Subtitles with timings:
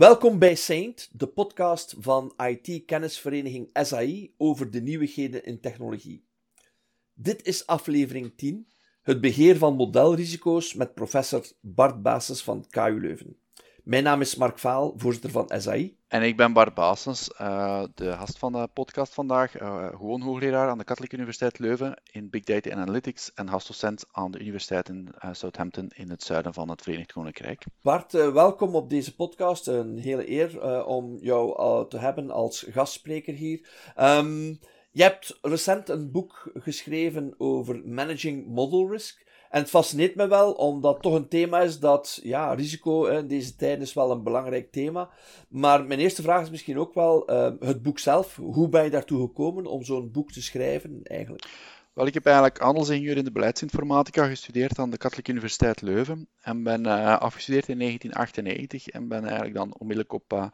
[0.00, 6.24] Welkom bij Saint, de podcast van IT-kennisvereniging SAI over de nieuwigheden in technologie.
[7.14, 8.68] Dit is aflevering 10,
[9.02, 13.36] het beheer van modelrisico's met professor Bart Basis van KU Leuven.
[13.84, 15.96] Mijn naam is Mark Vaal, voorzitter van SAI.
[16.08, 19.60] En ik ben Bart Baasens, uh, de gast van de podcast vandaag.
[19.60, 24.30] Uh, gewoon hoogleraar aan de Katholieke Universiteit Leuven in Big Data Analytics en gastdocent aan
[24.30, 27.64] de Universiteit in uh, Southampton in het zuiden van het Verenigd Koninkrijk.
[27.82, 29.66] Bart, welkom op deze podcast.
[29.66, 33.68] Een hele eer om jou te hebben als gastspreker hier.
[34.00, 34.58] Um,
[34.92, 39.28] je hebt recent een boek geschreven over managing model risk.
[39.50, 43.26] En het fascineert me wel, omdat het toch een thema is dat, ja, risico in
[43.26, 45.08] deze tijd is wel een belangrijk thema.
[45.48, 48.36] Maar mijn eerste vraag is misschien ook wel uh, het boek zelf.
[48.36, 51.44] Hoe ben je daartoe gekomen om zo'n boek te schrijven eigenlijk?
[51.92, 56.28] Wel, ik heb eigenlijk handelsingenieur in de beleidsinformatica gestudeerd aan de Katholieke Universiteit Leuven.
[56.40, 60.46] En ben uh, afgestudeerd in 1998 en ben eigenlijk dan onmiddellijk op uh,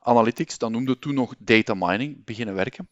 [0.00, 2.88] analytics, dat noemde toen nog data mining, beginnen werken.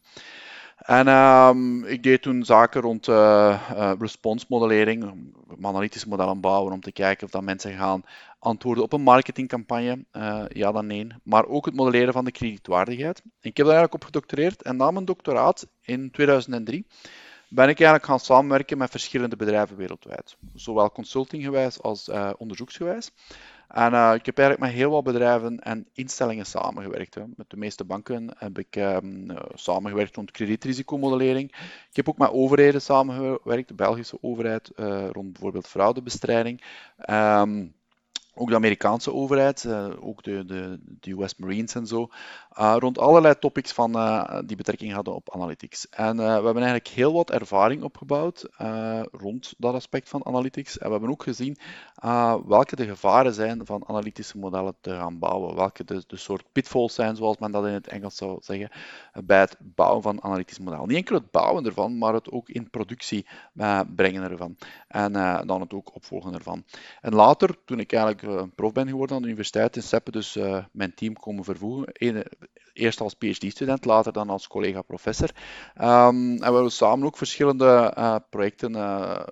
[0.75, 5.25] En um, ik deed toen zaken rond uh, response modellering,
[5.61, 8.03] analytische modellen bouwen om te kijken of dat mensen gaan
[8.39, 13.21] antwoorden op een marketingcampagne, uh, ja dan nee, maar ook het modelleren van de kredietwaardigheid.
[13.25, 16.85] Ik heb daar eigenlijk op gedoctoreerd en na mijn doctoraat in 2003
[17.47, 23.11] ben ik eigenlijk gaan samenwerken met verschillende bedrijven wereldwijd, zowel consultinggewijs als onderzoeksgewijs.
[23.75, 27.15] En uh, ik heb eigenlijk met heel wat bedrijven en instellingen samengewerkt.
[27.15, 27.21] Hè.
[27.35, 31.51] Met de meeste banken heb ik um, samengewerkt rond kredietrisikomodellering.
[31.89, 36.63] Ik heb ook met overheden samengewerkt, de Belgische overheid, uh, rond bijvoorbeeld fraudebestrijding.
[37.09, 37.73] Um,
[38.35, 42.09] ook de Amerikaanse overheid, uh, ook de, de, de, US Marines en zo,
[42.59, 45.89] uh, rond allerlei topics van, uh, die betrekking hadden op analytics.
[45.89, 48.47] En we hebben eigenlijk heel wat ervaring opgebouwd
[49.11, 50.77] rond dat aspect van analytics.
[50.77, 51.57] En we hebben ook gezien
[52.45, 56.93] welke de gevaren zijn van analytische modellen te gaan bouwen, welke de, de soort pitfalls
[56.93, 58.69] zijn, zoals men dat in het Engels zou zeggen,
[59.23, 60.87] bij het bouwen van analytische modellen.
[60.87, 63.27] Niet enkel het bouwen ervan, maar het ook in productie
[63.95, 64.57] brengen ervan.
[64.87, 65.13] En
[65.47, 66.63] dan het ook opvolgen ervan.
[67.01, 68.24] En later, toen ik eigenlijk
[68.55, 71.93] prof ben geworden aan de universiteit in Seppe, dus uh, mijn team komen vervoegen.
[72.75, 75.29] Eerst als PhD-student, later dan als collega-professor.
[75.81, 78.73] Um, en we hebben samen ook verschillende uh, projecten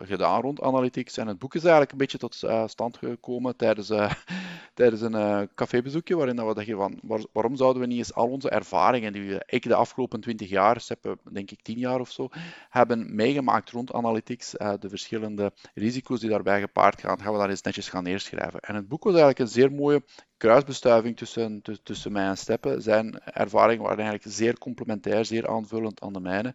[0.04, 1.18] gedaan rond analytics.
[1.18, 3.92] En het boek is eigenlijk een beetje tot stand gekomen tijdens,
[4.74, 8.50] tijdens een cafébezoekje, waarin we dachten van, waar, waarom zouden we niet eens al onze
[8.50, 12.30] ervaringen, die ik de afgelopen 20 jaar, Seppe denk ik 10 jaar of zo,
[12.70, 17.62] hebben meegemaakt rond analytics, de verschillende risico's die daarbij gepaard gaan, gaan we daar eens
[17.62, 18.60] netjes gaan neerschrijven.
[18.60, 20.04] En het boek was eigenlijk een zeer mooie
[20.44, 22.82] kruisbestuiving tussen, tussen mij en Steppen.
[22.82, 26.48] Zijn ervaringen waren eigenlijk zeer complementair, zeer aanvullend aan de mijne.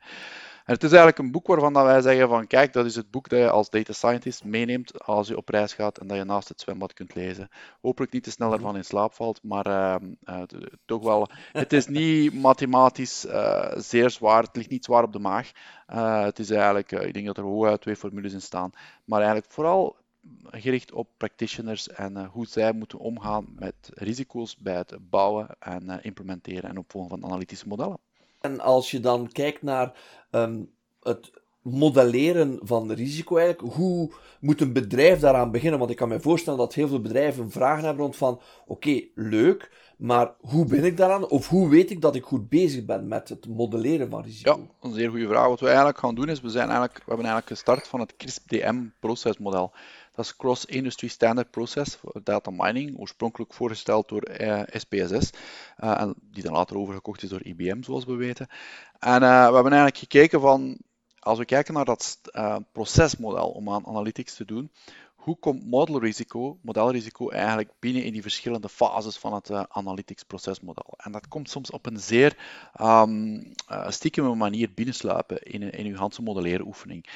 [0.64, 3.10] En het is eigenlijk een boek waarvan dat wij zeggen van kijk, dat is het
[3.10, 6.24] boek dat je als data scientist meeneemt als je op reis gaat en dat je
[6.24, 7.48] naast het zwembad kunt lezen.
[7.80, 9.94] Hopelijk niet te snel ervan in slaap valt, maar uh,
[10.24, 10.42] uh,
[10.84, 11.28] toch wel.
[11.52, 15.50] Het is niet mathematisch uh, zeer zwaar, het ligt niet zwaar op de maag.
[16.24, 18.70] het is eigenlijk, ik denk dat er hooguit twee formules in staan,
[19.04, 19.96] maar eigenlijk vooral
[20.50, 25.84] gericht op practitioners en uh, hoe zij moeten omgaan met risico's bij het bouwen en
[25.84, 27.98] uh, implementeren en opvolgen van analytische modellen.
[28.40, 29.92] En als je dan kijkt naar
[30.30, 30.70] um,
[31.02, 31.30] het
[31.62, 35.78] modelleren van risico eigenlijk, hoe moet een bedrijf daaraan beginnen?
[35.78, 39.70] Want ik kan me voorstellen dat heel veel bedrijven vragen hebben rond van, oké, leuk,
[39.98, 41.28] maar hoe ben ik daaraan?
[41.28, 44.58] Of hoe weet ik dat ik goed bezig ben met het modelleren van risico?
[44.58, 45.46] Ja, een zeer goede vraag.
[45.46, 48.16] Wat we eigenlijk gaan doen is, we, zijn eigenlijk, we hebben eigenlijk gestart van het
[48.16, 49.72] CRISP-DM-procesmodel.
[50.14, 55.30] Dat is Cross Industry Standard Process voor Data Mining, oorspronkelijk voorgesteld door eh, SPSS,
[55.84, 58.46] uh, en die dan later overgekocht is door IBM, zoals we weten.
[58.98, 60.78] En uh, we hebben eigenlijk gekeken van,
[61.18, 62.20] als we kijken naar dat
[62.72, 64.70] procesmodel om aan analytics te doen,
[65.28, 70.94] hoe komt modelrisico, modelrisico eigenlijk binnen in die verschillende fases van het uh, analytics procesmodel?
[70.96, 72.36] En dat komt soms op een zeer
[72.80, 73.52] um,
[73.88, 77.06] stiekeme manier binnensluipen in, in uw Hansen modelleren oefening.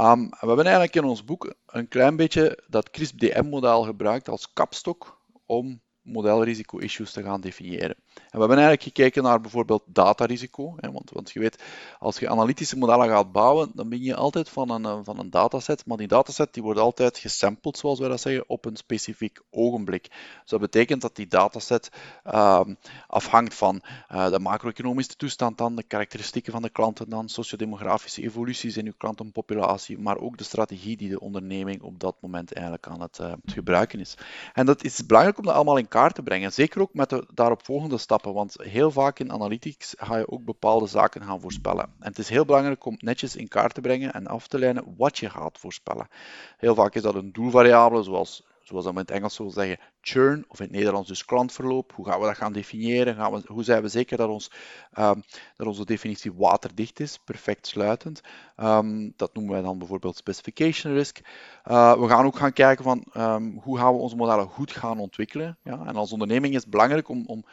[0.00, 5.20] Um, we hebben eigenlijk in ons boek een klein beetje dat CRISP-DM-model gebruikt als kapstok
[5.46, 7.96] om modelrisico-issues te gaan definiëren.
[8.14, 11.62] En we hebben eigenlijk gekeken naar bijvoorbeeld datarisico, hè, want, want je weet,
[11.98, 15.30] als je analytische modellen gaat bouwen, dan ben je altijd van een, eh, van een
[15.30, 19.40] dataset, maar die dataset die wordt altijd gesampled, zoals wij dat zeggen, op een specifiek
[19.50, 20.08] ogenblik.
[20.40, 21.90] Dus dat betekent dat die dataset
[22.26, 22.60] uh,
[23.06, 23.82] afhangt van
[24.12, 28.92] uh, de macro-economische toestand dan, de karakteristieken van de klanten dan, sociodemografische evoluties in uw
[28.96, 33.52] klantenpopulatie, maar ook de strategie die de onderneming op dat moment eigenlijk aan het, het
[33.52, 34.14] gebruiken is.
[34.52, 37.26] En dat is belangrijk om dat allemaal in kaart te brengen, zeker ook met de
[37.34, 41.84] daaropvolgende stappen, want heel vaak in analytics ga je ook bepaalde zaken gaan voorspellen.
[41.84, 44.94] En het is heel belangrijk om netjes in kaart te brengen en af te lijnen
[44.96, 46.08] wat je gaat voorspellen.
[46.56, 50.44] Heel vaak is dat een doelvariabele, zoals zoals we in het Engels zullen zeggen, churn,
[50.48, 51.92] of in het Nederlands dus klantverloop.
[51.94, 53.14] Hoe gaan we dat gaan definiëren?
[53.14, 54.50] Gaan we, hoe zijn we zeker dat, ons,
[54.98, 55.22] um,
[55.56, 58.20] dat onze definitie waterdicht is, perfect sluitend?
[58.56, 61.20] Um, dat noemen wij dan bijvoorbeeld specification risk.
[61.64, 64.98] Uh, we gaan ook gaan kijken van um, hoe gaan we onze modellen goed gaan
[64.98, 65.58] ontwikkelen.
[65.62, 65.86] Ja?
[65.86, 67.44] En als onderneming is het belangrijk om, om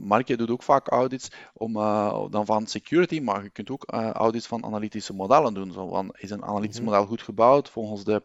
[0.00, 3.92] Mark, je doet ook vaak audits om, uh, dan van security, maar je kunt ook
[3.94, 5.72] uh, audits van analytische modellen doen.
[5.72, 6.88] Zo van, is een analytisch mhm.
[6.88, 8.22] model goed gebouwd volgens de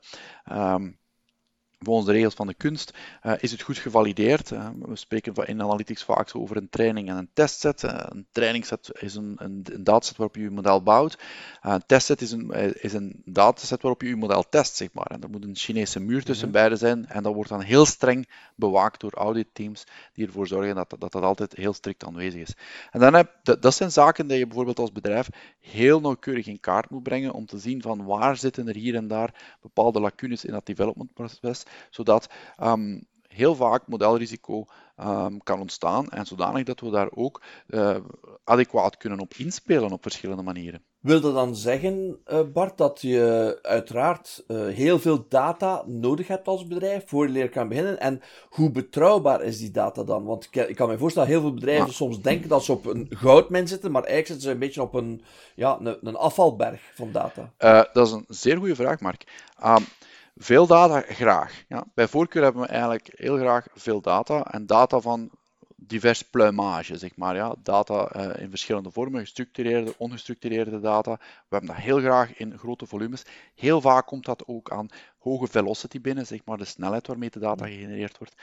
[1.83, 2.93] Volgens de regels van de kunst
[3.23, 4.51] uh, is het goed gevalideerd.
[4.51, 7.83] Uh, we spreken in analytics vaak zo over een training en een testset.
[7.83, 11.17] Uh, een trainingsset is een, een, een, dataset waarop je je model bouwt.
[11.61, 12.51] een testset is een,
[12.81, 15.05] is een dataset waarop je je model test, zeg maar.
[15.05, 16.57] En er moet een Chinese muur tussen mhm.
[16.57, 17.07] beide zijn.
[17.07, 19.83] En dat wordt dan heel streng bewaakt door auditteams
[20.13, 22.53] die ervoor zorgen dat, dat dat altijd heel strikt aanwezig is.
[22.91, 25.29] En dan heb, dat, dat zijn zaken die je bijvoorbeeld als bedrijf
[25.59, 29.07] heel nauwkeurig in kaart moet brengen om te zien van waar zitten er hier en
[29.07, 32.29] daar bepaalde lacunes in dat developmentproces zodat
[32.63, 34.65] um, heel vaak modelrisico
[35.01, 37.95] um, kan ontstaan en zodanig dat we daar ook uh,
[38.43, 40.83] adequaat kunnen op inspelen op verschillende manieren.
[40.99, 46.47] Wil dat dan zeggen, uh, Bart, dat je uiteraard uh, heel veel data nodig hebt
[46.47, 47.99] als bedrijf voor je leer kan beginnen?
[47.99, 50.23] En hoe betrouwbaar is die data dan?
[50.23, 53.07] Want ik, kan me voorstellen dat heel veel bedrijven soms denken dat ze op een
[53.09, 55.21] goudmijn zitten, maar eigenlijk zitten ze een beetje op een,
[55.55, 57.53] ja, een, afvalberg van data.
[57.93, 59.23] dat is een zeer goede vraag, Mark.
[59.65, 59.85] Um,
[60.35, 61.63] veel data graag.
[61.67, 61.85] Ja.
[61.93, 65.31] Bij voorkeur hebben we eigenlijk heel graag veel data en data van
[65.75, 67.35] divers pluimage, zeg maar.
[67.35, 67.55] Ja.
[67.63, 71.11] Data uh, in verschillende vormen, gestructureerde, ongestructureerde data.
[71.19, 73.25] We hebben dat heel graag in grote volumes.
[73.55, 74.87] Heel vaak komt dat ook aan
[75.17, 78.35] hoge velocity binnen, zeg maar de snelheid waarmee de data gegenereerd wordt.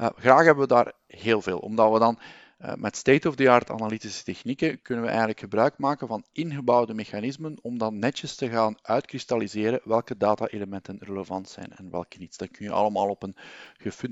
[0.00, 2.18] Uh, graag hebben we daar heel veel, omdat we dan
[2.58, 7.98] eh, met state-of-the-art analytische technieken kunnen we eigenlijk gebruik maken van ingebouwde mechanismen om dan
[7.98, 12.38] netjes te gaan uitkristalliseren welke data-elementen relevant zijn en welke niet.
[12.38, 13.36] Dat kun je allemaal op een,
[13.84, 14.02] op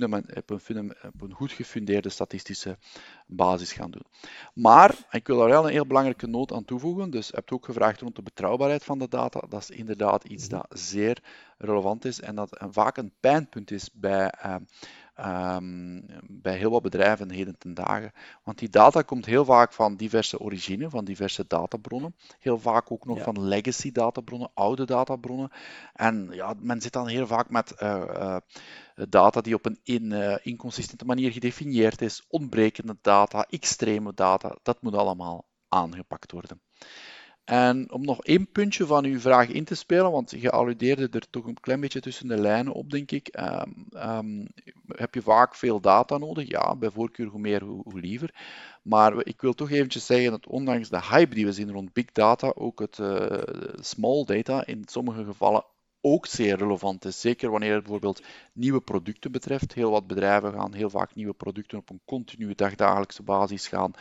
[0.69, 2.79] een, op een goed gefundeerde statistische
[3.27, 4.07] basis gaan doen.
[4.55, 7.65] Maar, ik wil daar wel een heel belangrijke noot aan toevoegen, dus je hebt ook
[7.65, 9.41] gevraagd rond de betrouwbaarheid van de data.
[9.49, 10.55] Dat is inderdaad iets mhm.
[10.55, 11.23] dat zeer
[11.59, 14.55] relevant is en dat vaak een pijnpunt is bij uh,
[15.21, 18.13] um, bij heel wat bedrijven heden ten dagen.
[18.45, 22.15] Want die data komt heel vaak van diverse origine, van diverse databronnen.
[22.39, 25.51] Heel vaak ook nog van legacy databronnen, oude databronnen.
[25.93, 28.37] En ja, men zit dan heel vaak met uh, uh,
[29.09, 34.57] data die op een in, uh, inconsistente manier gedefinieerd is, ontbrekende data, extreme data.
[34.63, 36.61] Dat moet allemaal aangepakt worden.
[37.45, 41.31] En om nog één puntje van uw vraag in te spelen, want je alludeerde er
[41.31, 43.39] toch een klein beetje tussen de lijnen op, denk ik.
[43.41, 44.49] Um, um,
[44.87, 46.49] heb je vaak veel data nodig?
[46.49, 48.35] Ja, bij voorkeur hoe meer, hoe, liever.
[48.83, 52.13] Maar ik wil toch eventjes zeggen dat ondanks de hype die we zien rond big
[52.13, 53.27] data, ook het uh,
[53.81, 55.65] small data in sommige gevallen
[56.05, 57.21] ook zeer relevant is.
[57.21, 58.23] Zeker wanneer het bijvoorbeeld
[58.53, 59.75] nieuwe producten betreft.
[59.75, 63.93] Heel wat bedrijven gaan heel vaak nieuwe producten op een continue dagdagelijkse basis gaan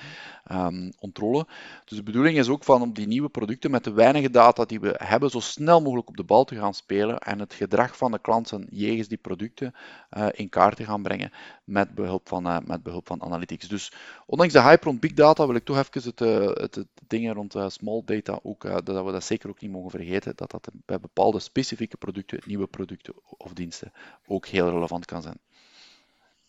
[0.51, 1.47] um, ontrollen.
[1.85, 4.79] Dus de bedoeling is ook van om die nieuwe producten met de weinige data die
[4.79, 8.11] we hebben zo snel mogelijk op de bal te gaan spelen en het gedrag van
[8.11, 9.73] de klanten jegens die producten
[10.17, 11.31] uh, in kaart te gaan brengen
[11.63, 13.67] met behulp van, uh, met behulp van analytics.
[13.67, 13.93] Dus
[14.25, 17.33] ondanks de hype rond big data wil ik toch even het, uh, het, het dingen
[17.33, 20.99] rond small data ook, dat we dat zeker ook niet mogen vergeten, dat dat bij
[20.99, 23.91] bepaalde specifieke producten, nieuwe producten of diensten
[24.27, 25.39] ook heel relevant kan zijn.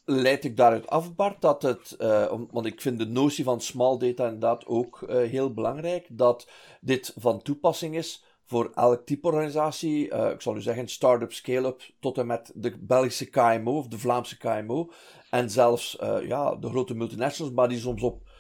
[0.04, 3.98] Leid ik daaruit af, Bart, dat het, uh, want ik vind de notie van small
[3.98, 6.48] data inderdaad ook uh, heel belangrijk, dat
[6.80, 10.08] dit van toepassing is voor elk type organisatie.
[10.08, 13.98] Uh, ik zal u zeggen, start-up, scale-up, tot en met de Belgische KMO of de
[13.98, 14.90] Vlaamse KMO.
[15.30, 18.30] En zelfs ja, de grote multinationals, maar die soms op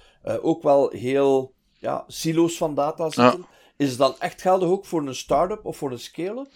[0.42, 3.46] ook wel heel ja, silo's van data zitten.
[3.76, 6.48] Is het dan echt geldig ook voor een start-up of voor een scale-up?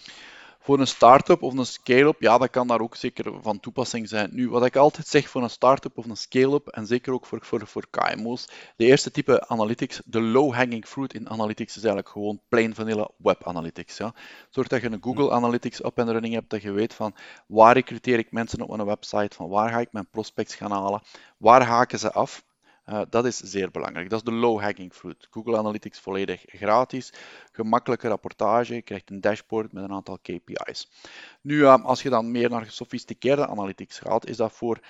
[0.66, 4.30] Voor een start-up of een scale-up, ja, dat kan daar ook zeker van toepassing zijn.
[4.32, 7.38] Nu, wat ik altijd zeg voor een start-up of een scale-up, en zeker ook voor,
[7.42, 12.40] voor, voor KMO's, de eerste type analytics, de low-hanging fruit in analytics, is eigenlijk gewoon
[12.49, 13.96] plain vanilla web analytics.
[13.96, 14.14] Ja.
[14.50, 17.14] Zorg dat je een Google Analytics up en running hebt, dat je weet van
[17.46, 21.02] waar recruteer ik mensen op mijn website, van waar ga ik mijn prospects gaan halen,
[21.37, 22.44] waar haken ze af.
[22.87, 24.11] Uh, dat is zeer belangrijk.
[24.11, 25.28] Dat is de low-hanging fruit.
[25.31, 27.12] Google Analytics volledig gratis,
[27.52, 30.88] gemakkelijke rapportage, je krijgt een dashboard met een aantal KPI's.
[31.40, 34.81] Nu, um, als je dan meer naar gesofisticeerde analytics gaat, is dat voor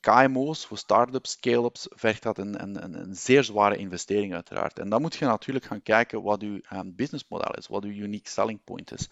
[0.00, 4.78] KMO's, voor startups, scale-ups, vergt dat een, een, een, zeer zware investering uiteraard.
[4.78, 8.30] En dan moet je natuurlijk gaan kijken wat je um, businessmodel is, wat je unique
[8.30, 9.08] selling point is.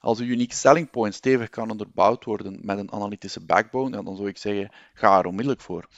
[0.00, 4.28] Als je unique selling point stevig kan onderbouwd worden met een analytische backbone, dan zou
[4.28, 5.88] ik zeggen, ga er onmiddellijk voor.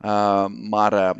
[0.00, 1.10] Uh, maar uh,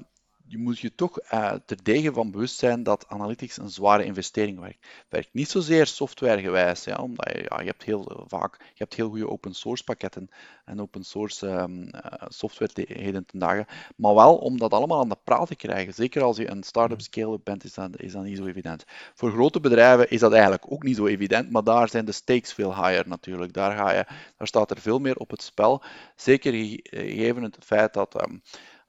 [0.47, 4.87] je moet je toch uh, terdege van bewust zijn dat analytics een zware investering werkt.
[5.09, 9.09] Werkt niet zozeer softwaregewijs, ja, omdat je, ja, je hebt heel vaak je hebt heel
[9.09, 10.29] goede open source pakketten
[10.65, 11.91] en open source um,
[12.29, 15.95] software heden ten dagen, maar wel om dat allemaal aan de praat te krijgen.
[15.95, 17.03] Zeker als je een start-up mm.
[17.05, 18.85] scale-up bent, is dat, is dat niet zo evident.
[19.15, 22.53] Voor grote bedrijven is dat eigenlijk ook niet zo evident, maar daar zijn de stakes
[22.53, 23.53] veel higher natuurlijk.
[23.53, 24.05] Daar, ga je,
[24.37, 25.83] daar staat er veel meer op het spel.
[26.17, 28.43] Zeker gegeven het feit dat um,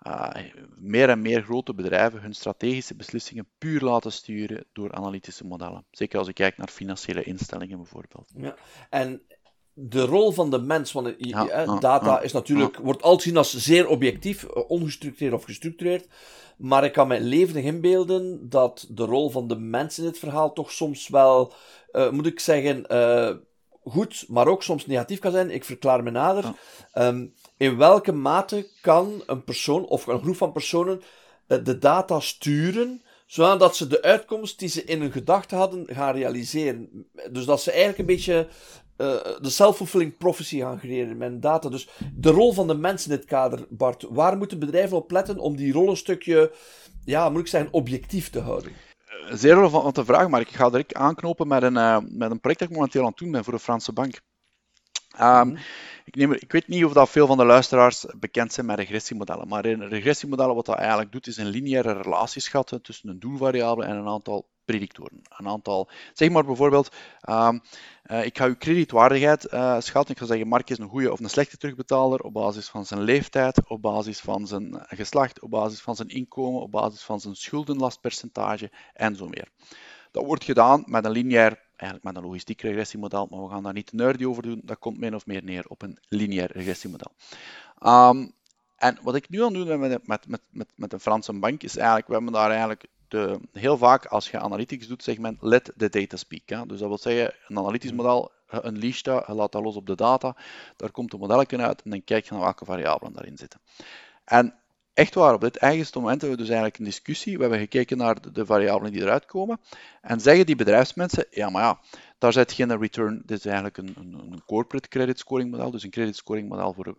[0.08, 0.30] uh,
[0.76, 5.86] meer en meer grote bedrijven hun strategische beslissingen puur laten sturen door analytische modellen.
[5.92, 8.32] Zeker als je kijkt naar financiële instellingen bijvoorbeeld.
[8.36, 8.56] Ja.
[8.90, 9.22] En
[9.74, 11.16] de rol van de mens, want
[11.82, 16.08] data is natuurlijk, wordt altijd gezien als zeer objectief, eh, ongestructureerd of gestructureerd.
[16.58, 20.54] Maar ik kan me levendig inbeelden dat de rol van de mens in dit verhaal
[20.54, 21.54] toch soms wel,
[21.92, 23.36] uh, moet ik zeggen, uh,
[23.84, 25.50] goed, maar ook soms negatief kan zijn.
[25.52, 26.54] Ik verklaar me nader.
[26.94, 31.02] Um, in welke mate kan een persoon of een groep van personen
[31.48, 36.16] uh, de data sturen, zodat ze de uitkomst die ze in hun gedachten hadden gaan
[36.16, 37.08] realiseren?
[37.32, 38.48] Dus dat ze eigenlijk een beetje
[38.98, 41.70] uh, de self-fulfilling prophecy gaan creëren met data.
[41.70, 45.40] Dus de rol van de mens in dit kader, Bart, waar moeten bedrijven op letten
[45.40, 46.52] om die rol een stukje,
[47.06, 48.72] ja, moet ik zeggen, objectief te houden?
[49.30, 51.74] zeer relevante vraag, maar ik ga direct aanknopen met een,
[52.18, 54.22] met een project dat ik momenteel aan het doen ben voor een Franse bank.
[55.22, 55.58] Um, mm
[56.06, 59.48] ik, neem, ik, weet niet of dat veel van de luisteraars bekend zijn met regressiemodellen,
[59.48, 63.88] maar in regressiemodellen wat dat eigenlijk doet, is een lineaire relatie schatten tussen een doelvariabele
[63.88, 65.22] en een aantal predictoren.
[65.38, 66.96] Een aantal, zeg maar bijvoorbeeld,
[67.30, 67.62] um,
[68.06, 70.16] uh, ik ga uw kredietwaardigheid uh, schatten.
[70.16, 73.02] Ik ga zeggen, Mark is een goede of een slechte terugbetaler op basis van zijn
[73.02, 77.36] leeftijd, op basis van zijn geslacht, op basis van zijn inkomen, op basis van zijn
[77.36, 79.48] schuldenlastpercentage en zo meer.
[80.12, 83.74] Dat wordt gedaan met een lineair, eigenlijk met een logistiek regressiemodel, maar we gaan daar
[83.74, 84.62] niet nerdy over doen.
[84.64, 87.12] Dat komt min of meer neer op een lineair regressiemodel.
[87.86, 88.34] Um,
[88.76, 91.64] en wat ik nu aan het doen ben met, met, met, met een Franse bank,
[91.64, 95.38] is eigenlijk, we hebben daar eigenlijk de, heel vaak als je analytics doet, zeg men
[95.40, 96.42] let the data speak.
[96.46, 96.66] Hè.
[96.66, 97.96] Dus dat wil zeggen, een analytisch mm.
[97.96, 100.36] model, een dat, je laat dat los op de data,
[100.76, 103.60] daar komt een modelletje uit en dan kijk je naar welke variabelen daarin zitten.
[104.26, 104.56] En
[104.96, 107.36] echt waar, op dit eigenste moment hebben we dus eigenlijk een discussie.
[107.36, 109.60] We hebben gekeken naar de, variabelen die eruit komen.
[110.02, 111.80] En zeggen die bedrijfsmensen, ja maar ja,
[112.18, 115.84] daar zit geen return, dit is eigenlijk een, een, een corporate credit scoring model, dus
[115.84, 116.96] een credit scoring model voor,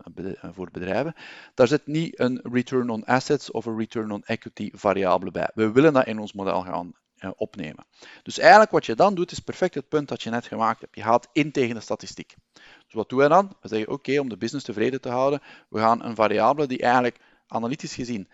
[0.52, 1.14] voor bedrijven.
[1.54, 5.50] Daar zit niet een return on assets of een return on equity variabele bij.
[5.54, 7.86] We willen dat in ons model gaan eh, opnemen.
[8.22, 10.94] Dus eigenlijk wat je dan doet, is perfect het punt dat je net gemaakt hebt.
[10.94, 12.34] Je gaat in tegen de statistiek.
[12.52, 13.56] Dus wat doen we dan?
[13.60, 17.18] We zeggen, oké, om de business tevreden te houden, we gaan een variabele die eigenlijk
[17.46, 18.28] analytisch gezien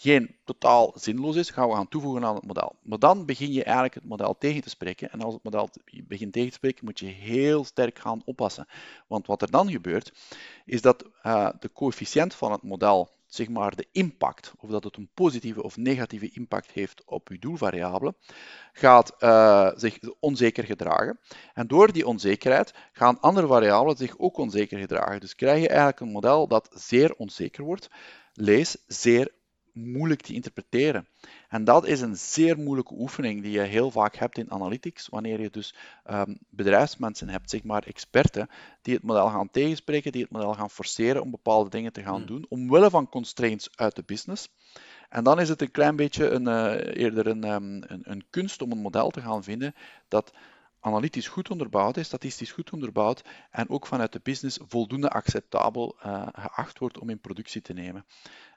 [0.00, 2.76] geen totaal zinloos is, gaan we gaan toevoegen aan het model.
[2.82, 5.10] Maar dan begin je eigenlijk het model tegen te spreken.
[5.10, 5.68] En als het model
[6.04, 8.66] begint tegen te spreken, moet je heel sterk gaan oppassen.
[9.06, 10.12] Want wat er dan gebeurt,
[10.64, 14.96] is dat uh, de coëfficiënt van het model, zeg maar de impact, of dat het
[14.96, 18.14] een positieve of negatieve impact heeft op je doelvariabele,
[18.72, 21.20] gaat uh, zich onzeker gedragen.
[21.54, 25.20] En door die onzekerheid gaan andere variabelen zich ook onzeker gedragen.
[25.20, 27.88] Dus krijg je eigenlijk een model dat zeer onzeker wordt
[28.40, 29.36] lees zeer
[29.72, 31.08] moeilijk te interpreteren.
[31.48, 35.40] En dat is een zeer moeilijke oefening die je heel vaak hebt in analytics, wanneer
[35.40, 35.74] je dus
[36.10, 38.48] um, bedrijfsmensen hebt, zeg maar experten,
[38.82, 42.16] die het model gaan tegenspreken, die het model gaan forceren om bepaalde dingen te gaan
[42.16, 42.26] hmm.
[42.26, 44.48] doen, omwille van constraints uit de business.
[45.08, 48.62] En dan is het een klein beetje een, uh, eerder een, um, een, een kunst
[48.62, 49.74] om een model te gaan vinden
[50.08, 50.32] dat
[50.80, 56.26] analytisch goed onderbouwd is, statistisch goed onderbouwd en ook vanuit de business voldoende acceptabel uh,
[56.32, 58.06] geacht wordt om in productie te nemen.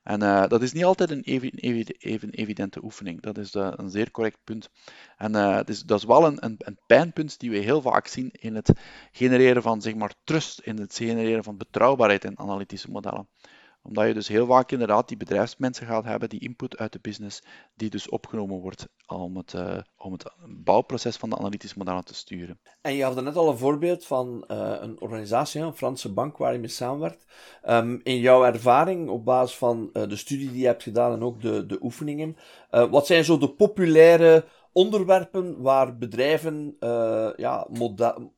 [0.03, 3.21] En uh, dat is niet altijd een even, even, even evidente oefening.
[3.21, 4.69] Dat is uh, een zeer correct punt.
[5.17, 8.55] En dus, dat is wel een, een, een, pijnpunt die we heel vaak zien in
[8.55, 8.71] het
[9.11, 13.27] genereren van zeg maar, trust, in het genereren van betrouwbaarheid in analytische modellen
[13.83, 17.43] omdat je dus heel vaak inderdaad die bedrijfsmensen gaat hebben, die input uit de business,
[17.75, 22.13] die dus opgenomen wordt om het, uh, om het bouwproces van de analytische modellen te
[22.13, 22.59] sturen.
[22.81, 26.53] En je had net al een voorbeeld van uh, een organisatie, een Franse bank waar
[26.53, 27.25] je mee samenwerkt.
[27.69, 31.23] Um, in jouw ervaring, op basis van uh, de studie die je hebt gedaan en
[31.23, 32.37] ook de, de oefeningen,
[32.69, 36.75] wat zijn zo de populaire onderwerpen waar bedrijven
[37.37, 38.33] ja, model,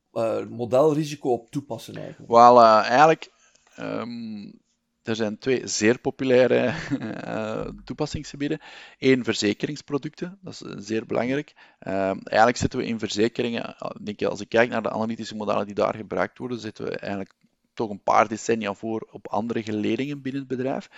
[0.48, 2.32] modelrisico op toepassen eigenlijk?
[2.32, 3.32] Wel, eigenlijk...
[3.80, 4.62] Um
[5.04, 8.60] er zijn twee zeer populaire uh, toepassingsgebieden.
[8.98, 11.54] Eén, verzekeringsproducten, dat is eh, zeer belangrijk.
[11.86, 15.66] Uh, eigenlijk zitten we in verzekeringen, denk je, als ik kijk naar de analytische modellen
[15.66, 17.34] die daar gebruikt worden, zitten we eigenlijk
[17.74, 20.90] toch een paar decennia voor op andere geledingen binnen het bedrijf.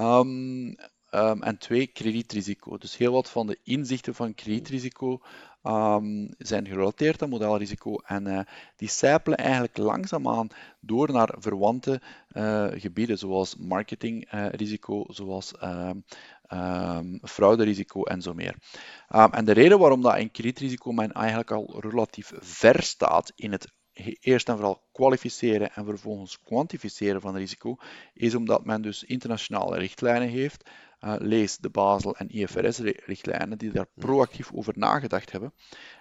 [0.00, 0.74] Um,
[1.14, 2.78] Ehm, en twee, kredietrisico.
[2.78, 5.20] Dus heel wat van de inzichten van kredietrisico
[5.62, 8.40] um, zijn gerelateerd aan modelrisico en uh,
[8.76, 10.48] die sijpelen eigenlijk langzaamaan
[10.80, 12.00] door naar verwante
[12.32, 18.54] uh, gebieden, zoals marketingrisico, uh, zoals um, frauderisico en zo meer.
[19.30, 23.72] en de reden waarom dat in kredietrisico men eigenlijk al relatief ver staat in het
[24.20, 27.76] eerst en vooral kwalificeren en vervolgens kwantificeren van risico,
[28.14, 30.70] is omdat men dus internationale richtlijnen heeft
[31.04, 35.52] uh, lees de Basel en IFRS-richtlijnen, die daar proactief over nagedacht hebben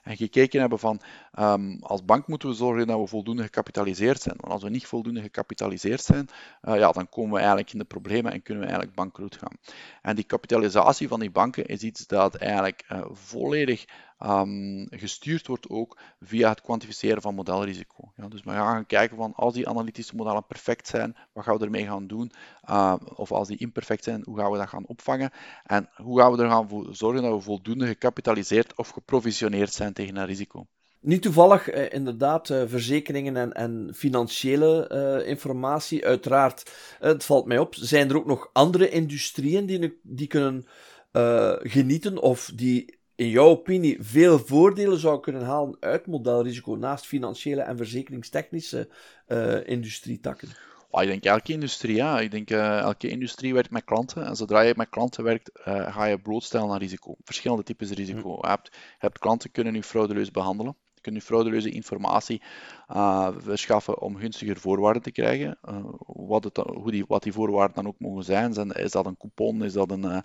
[0.04, 1.02] en gekeken hebben van
[1.40, 4.36] um, als bank moeten we zorgen dat we voldoende gecapitaliseerd zijn.
[4.40, 6.28] Want als we niet voldoende gecapitaliseerd zijn,
[6.62, 9.58] uh, ja, dan komen we eigenlijk in de problemen en kunnen we eigenlijk bankroet gaan.
[10.02, 13.86] En die kapitalisatie van die banken is iets dat eigenlijk uh, volledig
[14.26, 18.12] um, gestuurd wordt ook via het kwantificeren van modelrisico.
[18.16, 21.66] Ja, dus we gaan kijken van als die analytische modellen perfect zijn, wat gaan we
[21.66, 22.32] ermee gaan doen?
[22.70, 25.32] Uh, of als die imperfect zijn, hoe gaan we dat gaan opvangen?
[25.64, 30.16] En hoe gaan we er gaan zorgen dat we voldoende gecapitaliseerd of geprovisioneerd zijn tegen
[30.16, 30.66] een risico?
[31.00, 36.06] Niet toevallig, eh, inderdaad, eh, verzekeringen en, en financiële eh, informatie.
[36.06, 40.66] Uiteraard, eh, het valt mij op, zijn er ook nog andere industrieën die, die kunnen
[41.12, 47.06] uh, genieten of die in jouw opinie veel voordelen zou kunnen halen uit modelrisico naast
[47.06, 48.90] financiële en verzekeringstechnische
[49.28, 50.50] uh, industrietakken?
[50.90, 52.20] Oh, ik denk elke industrie, ja.
[52.20, 54.26] Ik denk uh, elke industrie werkt met klanten.
[54.26, 57.16] En zodra je met klanten werkt, uh, ga je blootstellen aan risico.
[57.24, 58.36] Verschillende types risico.
[58.36, 58.46] Hm.
[58.46, 62.42] Je, hebt, je hebt klanten kunnen je fraudeleus behandelen kunt u frauduleuze informatie
[62.90, 65.58] uh, verschaffen om gunstiger voorwaarden te krijgen.
[65.70, 68.72] Uh, wat, het, hoe die, wat die voorwaarden dan ook mogen zijn.
[68.72, 69.64] is dat een coupon?
[69.64, 70.18] Is dat een, uh,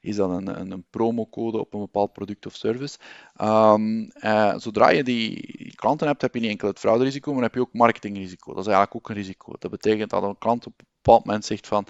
[0.00, 2.98] is dat een, een, een, promocode op een bepaald product of service?
[3.42, 4.10] Um,
[4.56, 7.72] zodra je die klanten hebt, heb je niet enkel het frauderisico, maar heb je ook
[7.72, 8.54] marketingrisico.
[8.54, 9.52] Dat is eigenlijk ook een risico.
[9.58, 11.86] Dat betekent dat een klant op bepaald moment zegt van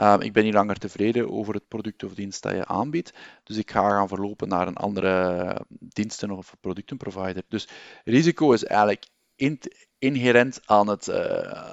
[0.00, 3.12] uh, ik ben niet langer tevreden over het product of dienst dat je aanbiedt,
[3.44, 7.42] dus ik ga gaan verlopen naar een andere diensten of productenprovider.
[7.48, 7.68] Dus
[8.04, 9.06] risico is eigenlijk
[9.98, 11.16] inherent aan, het, uh,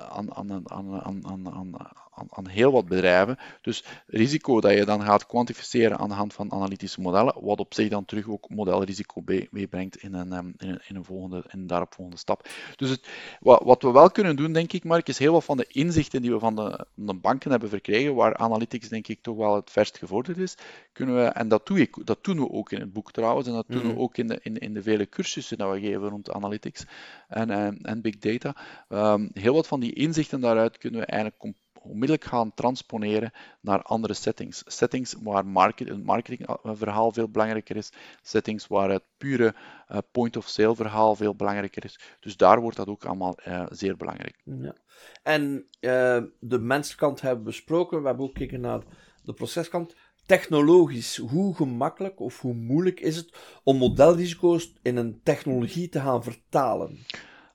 [0.10, 1.78] aan, aan, aan, aan, aan, aan,
[2.16, 3.38] aan, aan heel wat bedrijven.
[3.62, 7.74] Dus risico dat je dan gaat kwantificeren aan de hand van analytische modellen, wat op
[7.74, 11.60] zich dan terug ook modelrisico meebrengt in een, ehm, in een, in een, volgende, in
[11.60, 12.50] een daaropvolgende stap.
[12.76, 13.08] Dus het,
[13.40, 16.22] wat, wat, we wel kunnen doen, denk ik, Mark, is heel wat van de inzichten
[16.22, 19.72] die we van de, de, banken hebben verkregen, waar analytics denk ik toch wel het
[19.72, 20.56] verst gevorderd is,
[20.92, 23.54] kunnen we, en dat, doe ik, dat doen we ook in het boek trouwens, en
[23.54, 24.00] dat doen we mhm.
[24.00, 26.86] ook in de, in, in de vele cursussen dat we geven rond analytics
[27.28, 28.56] en, en, en big data.
[28.90, 31.42] Um, heel wat van die inzichten daaruit kunnen we eigenlijk
[31.86, 34.64] onmiddellijk gaan transponeren naar andere settings.
[34.66, 39.56] Settings waar market, het marketingverhaal veel belangrijker is, settings waar het pure
[39.92, 42.00] uh, point-of-sale verhaal veel belangrijker is.
[42.20, 44.42] Dus daar wordt dat ook allemaal uh, zeer belangrijk.
[44.44, 44.76] Ja.
[45.24, 48.82] En uh, de menskant hebben we besproken, we hebben ook gekeken naar
[49.24, 49.96] de proceskant.
[50.26, 56.24] Technologisch, hoe gemakkelijk of hoe moeilijk is het om modelrisico's in een technologie te gaan
[56.24, 56.98] vertalen?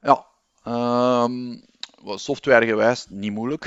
[0.01, 0.27] Ja,
[1.25, 1.65] um,
[2.05, 3.67] softwaregewijs niet moeilijk.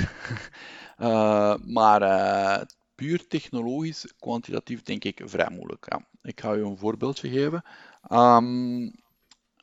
[0.98, 2.62] uh, maar uh,
[2.94, 5.86] puur technologisch, kwantitatief denk ik vrij moeilijk.
[5.88, 6.06] Ja.
[6.22, 7.64] Ik ga u een voorbeeldje geven.
[8.10, 8.94] Um,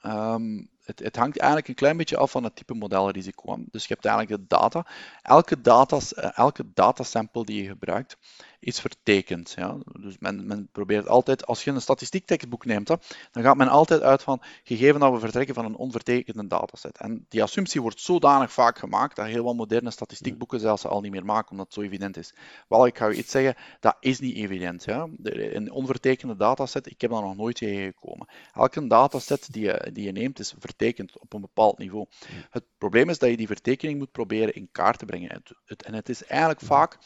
[0.06, 3.58] um, het, het, hangt eigenlijk een klein beetje af van het type modelrisico.
[3.72, 4.86] Dus je hebt eigenlijk de data.
[5.22, 8.18] Elke, datas, eh, elke datasample die je gebruikt,
[8.62, 9.54] is vertekend.
[9.56, 9.78] Ja.
[10.00, 12.96] Dus men, men, probeert altijd, als je een statistiektekstboek neemt, hè,
[13.32, 16.98] dan gaat men altijd uit van, gegeven dat we vertrekken van een onvertekende dataset.
[16.98, 21.12] En die assumptie wordt zodanig vaak gemaakt, dat heel wat moderne statistiekboeken zelfs al niet
[21.12, 22.34] meer maken, omdat het zo evident is.
[22.68, 24.84] Wel, ik ga u iets zeggen, dat is niet evident.
[24.84, 25.08] Ja.
[25.24, 28.28] Een onvertekende dataset, ik heb daar nog nooit tegengekomen.
[28.54, 32.06] Elke dataset die je, die je neemt, is vertekend op een bepaald niveau.
[32.50, 35.44] Het probleem is dat je die vertekening moet proberen in kaart te brengen.
[35.66, 36.98] En het is eigenlijk vaak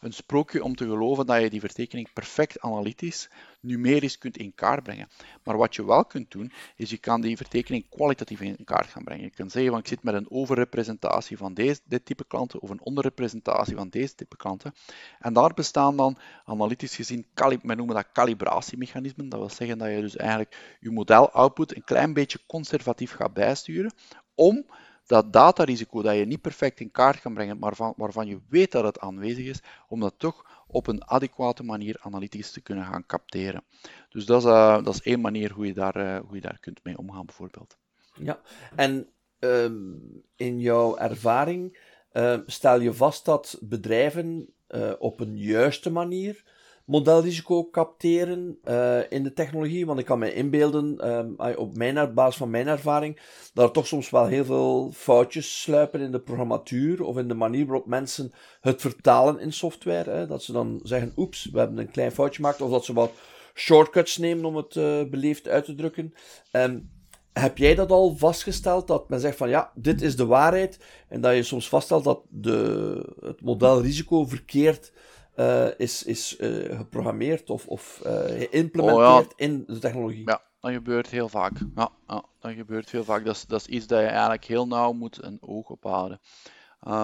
[0.00, 4.82] een sprookje om te geloven dat je die vertekening perfect analytisch, numerisch kunt in kaart
[4.82, 5.08] brengen.
[5.42, 9.04] Maar wat je wel kunt doen, is je kan die vertekening kwalitatief in kaart gaan
[9.04, 9.24] brengen.
[9.24, 12.70] Je kunt zeggen van ik zit met een overrepresentatie van deze, dit type klanten of
[12.70, 14.74] een onderrepresentatie van deze type klanten.
[15.18, 17.26] En daar bestaan dan analytisch gezien,
[17.62, 19.28] men noemen dat calibratiemechanismen.
[19.28, 23.32] Dat wil zeggen dat je dus eigenlijk je model output een klein beetje conservatief gaat
[23.32, 23.92] bijsturen
[24.34, 24.66] om
[25.10, 28.72] dat datarisico dat je niet perfect in kaart kan brengen, maar van, waarvan je weet
[28.72, 33.06] dat het aanwezig is, om dat toch op een adequate manier analytisch te kunnen gaan
[33.06, 33.62] capteren.
[34.08, 36.58] Dus dat is, uh, dat is één manier hoe je, daar, uh, hoe je daar
[36.60, 37.76] kunt mee omgaan, bijvoorbeeld.
[38.14, 38.40] Ja,
[38.76, 41.78] en um, in jouw ervaring
[42.12, 44.54] uh, stel je vast dat bedrijven
[44.98, 46.44] op een juiste manier
[46.90, 49.86] modelrisico capteren uh, in de technologie?
[49.86, 53.20] Want ik kan me inbeelden, um, op, mijn, basis van mijn ervaring,
[53.54, 57.34] dat er toch soms wel heel veel foutjes sluipen in de programmatuur of in de
[57.34, 60.10] manier waarop mensen het vertalen in software.
[60.10, 60.26] Hè?
[60.26, 62.60] Dat ze dan zeggen, oeps, we hebben een klein foutje gemaakt.
[62.60, 63.12] Of dat ze wat
[63.54, 66.14] shortcuts nemen, om het uh, beleefd uit te drukken.
[66.52, 66.90] Um,
[67.32, 68.86] heb jij dat al vastgesteld?
[68.86, 70.78] Dat men zegt van ja, dit is de waarheid.
[71.08, 74.92] En dat je soms vaststelt dat de, het model risico verkeerd
[75.40, 79.44] uh, is, is uh, geprogrammeerd of, of uh, geïmplementeerd oh, ja.
[79.44, 80.22] in de technologie.
[80.26, 81.52] Ja, dat gebeurt heel vaak.
[81.74, 83.24] Ja, ja dat gebeurt heel vaak.
[83.24, 86.20] Dat is, dat is iets dat je eigenlijk heel nauw moet een oog op houden.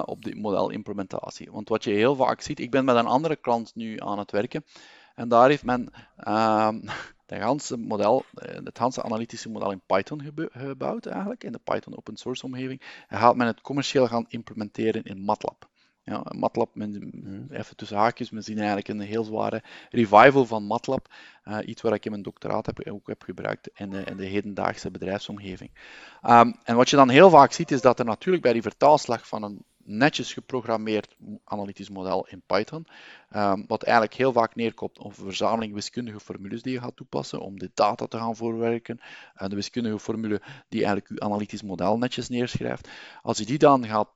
[0.04, 1.50] op die modelimplementatie.
[1.50, 4.30] Want wat je heel vaak ziet, ik ben met een andere klant nu aan het
[4.30, 4.64] werken.
[5.14, 6.80] En daar heeft men ehm,
[7.26, 8.24] het ganse model,
[8.64, 10.22] het ganse analytische model in Python
[10.52, 12.82] gebouwd eigenlijk, in de Python open source omgeving.
[13.08, 15.68] En gaat men het commercieel gaan implementeren in MATLAB.
[16.08, 17.54] Ja, MATLAB, men, mhm.
[17.54, 21.08] even tussen haakjes, we zien eigenlijk een heel zware revival van MATLAB.
[21.44, 24.24] Uh, iets waar ik in mijn doctoraat heb, ook heb gebruikt in de, in de
[24.24, 25.70] hedendaagse bedrijfsomgeving.
[26.22, 29.28] Um, en wat je dan heel vaak ziet, is dat er natuurlijk bij die vertaalslag
[29.28, 32.86] van een netjes geprogrammeerd analytisch model in Python,
[33.36, 37.40] um, wat eigenlijk heel vaak neerkomt op een verzameling wiskundige formules die je gaat toepassen
[37.40, 39.00] om de data te gaan voorwerken,
[39.42, 42.88] uh, de wiskundige formule die eigenlijk je analytisch model netjes neerschrijft.
[43.22, 44.08] Als je die dan gaat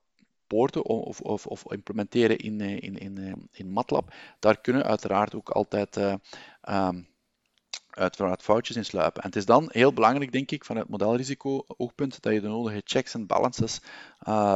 [0.52, 5.50] of, of, of implementeren in, eh, in, in, eh, in MATLAB, daar kunnen uiteraard ook
[5.50, 6.14] altijd uh,
[6.68, 7.08] um,
[7.90, 9.22] uiteraard foutjes in sluipen.
[9.22, 13.14] En het is dan heel belangrijk, denk ik, vanuit modelrisico-oogpunt, dat je de nodige checks
[13.14, 13.80] en balances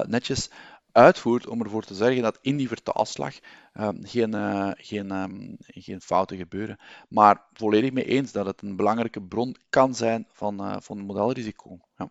[0.06, 0.50] netjes
[0.92, 3.34] uitvoert om ervoor te zorgen dat in die vertaalslag
[3.74, 6.78] uh, geen, uh, geen, um, geen fouten gebeuren.
[7.08, 11.78] Maar volledig mee eens dat het een belangrijke bron kan zijn van, van modelrisico.
[11.96, 12.10] Ja.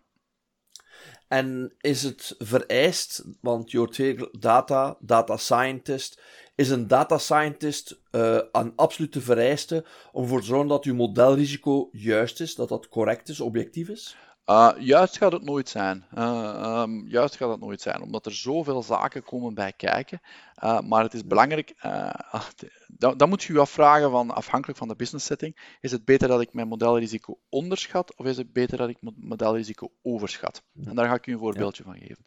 [1.34, 6.20] En is het vereist, want je data, data scientist,
[6.54, 11.88] is een data scientist uh, een absolute vereiste om ervoor te zorgen dat je modelrisico
[11.92, 14.16] juist is, dat dat correct is, objectief is?
[14.46, 16.04] Uh, juist gaat het nooit zijn.
[16.14, 20.20] Uh, um, juist gaat het nooit zijn, omdat er zoveel zaken komen bij kijken.
[20.64, 21.74] Uh, maar het is belangrijk,
[22.98, 26.28] dan, dan, moet je je afvragen van, afhankelijk van de business setting, is het beter
[26.28, 30.62] dat ik mijn modelrisico onderschat of is het beter dat ik mijn modelrisico overschat?
[30.84, 32.22] En daar ga ik u een voorbeeldje van geven.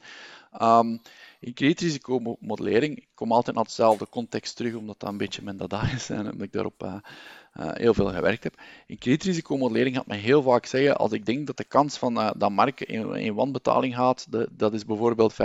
[0.62, 1.01] Um,
[1.39, 5.91] in kredietrisicomodellering, ik kom altijd naar hetzelfde context terug, omdat dat een beetje mijn dada
[5.95, 8.62] is en omdat ik daarop uh, uh, heel veel gewerkt heb.
[8.86, 12.32] In kredietrisicomodellering gaat men heel vaak zeggen, als ik denk dat de kans van uh,
[12.38, 15.38] dat Mark in, in wanbetaling gaat, de, dat is bijvoorbeeld 25%.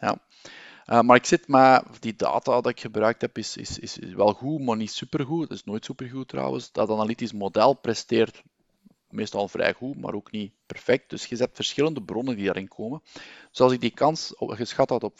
[0.00, 0.18] Ja.
[0.92, 4.32] Uh, maar ik zit met die data dat ik gebruikt heb, is, is, is wel
[4.32, 5.42] goed, maar niet supergoed.
[5.48, 6.72] Het is nooit supergoed trouwens.
[6.72, 8.42] Dat analytisch model presteert
[9.08, 11.10] meestal vrij goed, maar ook niet perfect.
[11.10, 13.02] Dus je zet verschillende bronnen die daarin komen.
[13.50, 15.16] Dus als ik die kans geschat had op 25%,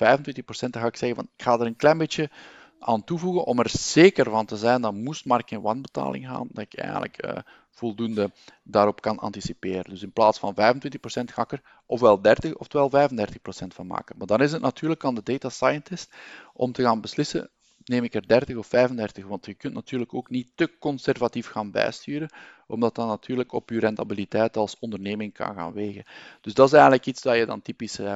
[0.70, 2.30] dan ga ik zeggen van ik ga er een klein beetje
[2.78, 6.64] aan toevoegen om er zeker van te zijn dat moest Mark in wanbetaling gaan, dat
[6.64, 7.32] ik eigenlijk uh,
[7.70, 8.30] voldoende
[8.62, 9.90] daarop kan anticiperen.
[9.90, 10.58] Dus in plaats van 25%
[11.04, 14.16] ga ik er ofwel 30 ofwel 35% van maken.
[14.18, 16.14] Maar dan is het natuurlijk aan de data scientist
[16.52, 17.50] om te gaan beslissen
[17.84, 21.70] neem ik er 30 of 35, want je kunt natuurlijk ook niet te conservatief gaan
[21.70, 22.30] bijsturen,
[22.66, 26.04] omdat dat natuurlijk op je rentabiliteit als onderneming kan gaan wegen.
[26.40, 28.14] Dus dat is eigenlijk iets dat je dan typisch uh,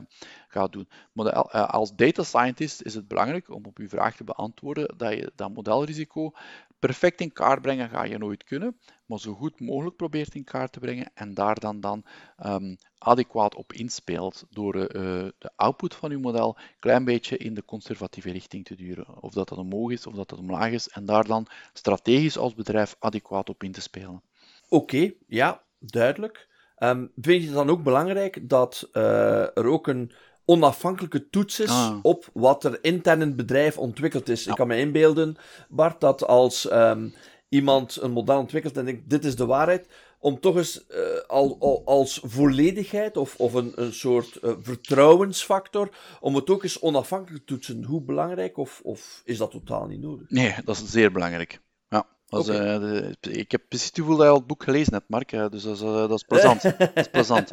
[0.49, 0.89] gaat doen.
[1.13, 5.13] Maar uh, als data scientist is het belangrijk om op uw vraag te beantwoorden dat
[5.13, 6.33] je dat modelrisico
[6.79, 10.73] perfect in kaart brengen ga je nooit kunnen, maar zo goed mogelijk probeert in kaart
[10.73, 12.05] te brengen en daar dan, dan
[12.47, 14.85] um, adequaat op inspeelt door uh,
[15.39, 19.23] de output van uw model een klein beetje in de conservatieve richting te duren.
[19.23, 22.55] Of dat dat omhoog is of dat dat omlaag is en daar dan strategisch als
[22.55, 24.23] bedrijf adequaat op in te spelen.
[24.69, 26.49] Oké, ja, duidelijk.
[26.79, 30.13] Um, vind je het dan ook belangrijk dat uh, er ook een
[30.47, 31.99] onafhankelijke toets is ah.
[32.03, 34.47] op wat er intern in het bedrijf ontwikkeld is?
[34.47, 35.37] Ik kan me inbeelden,
[35.69, 37.15] Bart, dat als um,
[37.49, 41.57] iemand een model ontwikkelt en denkt, dit is de waarheid, om toch eens uh, al,
[41.61, 45.89] al, als volledigheid of, of een, een soort uh, vertrouwensfactor,
[46.21, 47.85] om het ook eens onafhankelijk te toetsen.
[47.85, 50.31] Hoe belangrijk of, of is dat totaal niet nodig?
[50.31, 51.61] Nee, dat is zeer belangrijk.
[52.29, 52.75] Was, okay.
[52.75, 52.81] uh,
[53.21, 55.31] de, ik heb precies het gevoel dat je al het boek gelezen hebt, Mark.
[55.31, 56.63] dus dat is, dat is plezant.
[56.79, 57.51] dat is plezant.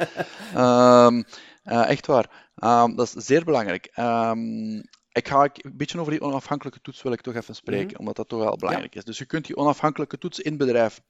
[0.57, 1.23] Um,
[1.63, 2.51] uh, echt waar.
[2.55, 3.91] Um, dat is zeer belangrijk.
[3.99, 7.89] Um, ik ga een beetje over die onafhankelijke toets wil ik toch even spreken, mm
[7.89, 7.99] -hmm.
[7.99, 8.99] omdat dat toch wel belangrijk ja.
[8.99, 9.05] is.
[9.05, 11.01] Dus je kunt die onafhankelijke toets in bedrijf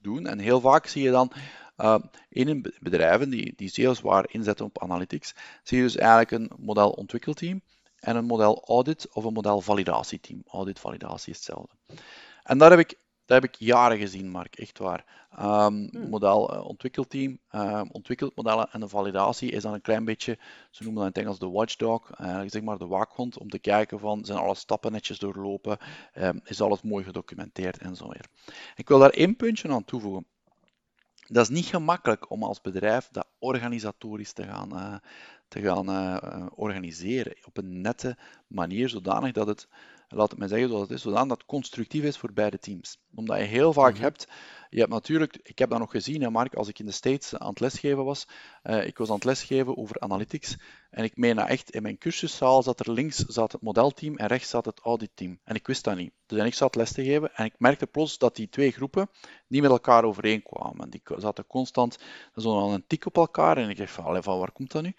[0.00, 0.26] doen.
[0.26, 1.32] En heel vaak zie je dan
[1.76, 6.50] uh, in bedrijven die, die zeer zwaar inzetten op analytics, zie je dus eigenlijk een
[6.58, 7.62] modelontwikkelteam
[7.98, 10.42] en een model audit of een model validatieteam.
[10.46, 11.74] Audit, validatie is hetzelfde.
[12.42, 12.98] En daar heb ik
[13.30, 15.04] Dat heb ik jaren gezien, Mark, echt waar.
[15.40, 20.38] Um, Model uh, ontwikkelteam uh, ontwikkelt modellen en de validatie is dan een klein beetje,
[20.70, 23.58] ze noemen dat in het Engels de watchdog, uh, zeg maar de waakhond, om te
[23.58, 25.78] kijken van zijn alle stappen netjes doorlopen,
[26.14, 28.24] um, is alles mooi gedocumenteerd en zo weer.
[28.74, 30.26] Ik wil daar één puntje aan toevoegen.
[31.26, 34.94] Dat is niet gemakkelijk om als bedrijf dat organisatorisch te gaan, uh,
[35.48, 38.16] te gaan organiseren op een nette
[38.46, 39.68] manier, zodanig dat het
[40.10, 42.98] laat het mij zeggen zoals het is, zodat het constructief is voor beide teams.
[43.14, 44.02] Omdat je heel vaak mhm.
[44.02, 44.28] hebt,
[44.70, 47.34] je hebt natuurlijk, ik heb dat nog gezien, hè, Mark, als ik in de States
[47.36, 48.26] aan het lesgeven was,
[48.62, 50.56] uh, ik was aan het lesgeven over analytics,
[50.90, 54.26] en ik meen dat echt, in mijn cursuszaal zat er links zat het modelteam en
[54.26, 55.38] rechts zat het auditteam.
[55.44, 56.12] En ik wist dat niet.
[56.26, 59.10] Dus ik zat les te geven en ik merkte plots dat die twee groepen
[59.46, 60.90] niet met elkaar overeenkwamen.
[60.90, 61.98] Die zaten constant
[62.34, 64.94] zo een tik op elkaar en ik dacht van, van waar komt dat nu?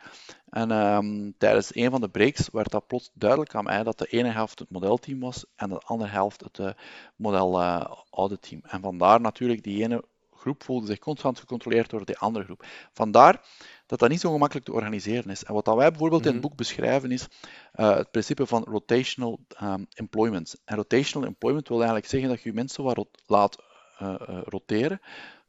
[0.49, 4.07] En um, tijdens een van de breaks werd dat plots duidelijk aan mij dat de
[4.07, 6.69] ene helft het modelteam was en de andere helft het uh,
[7.15, 8.61] model uh, auditteam.
[8.63, 10.03] En vandaar natuurlijk die ene
[10.41, 12.65] groep voelde zich constant gecontroleerd door de andere groep.
[12.93, 13.41] Vandaar
[13.85, 15.43] dat dat niet zo gemakkelijk te organiseren is.
[15.43, 16.47] En wat dat wij bijvoorbeeld in het mhm.
[16.47, 17.27] boek beschrijven is
[17.75, 20.61] uh, het principe van rotational um, employment.
[20.65, 23.57] En rotational employment wil eigenlijk zeggen dat je mensen wat laat
[24.01, 25.01] uh, uh, roteren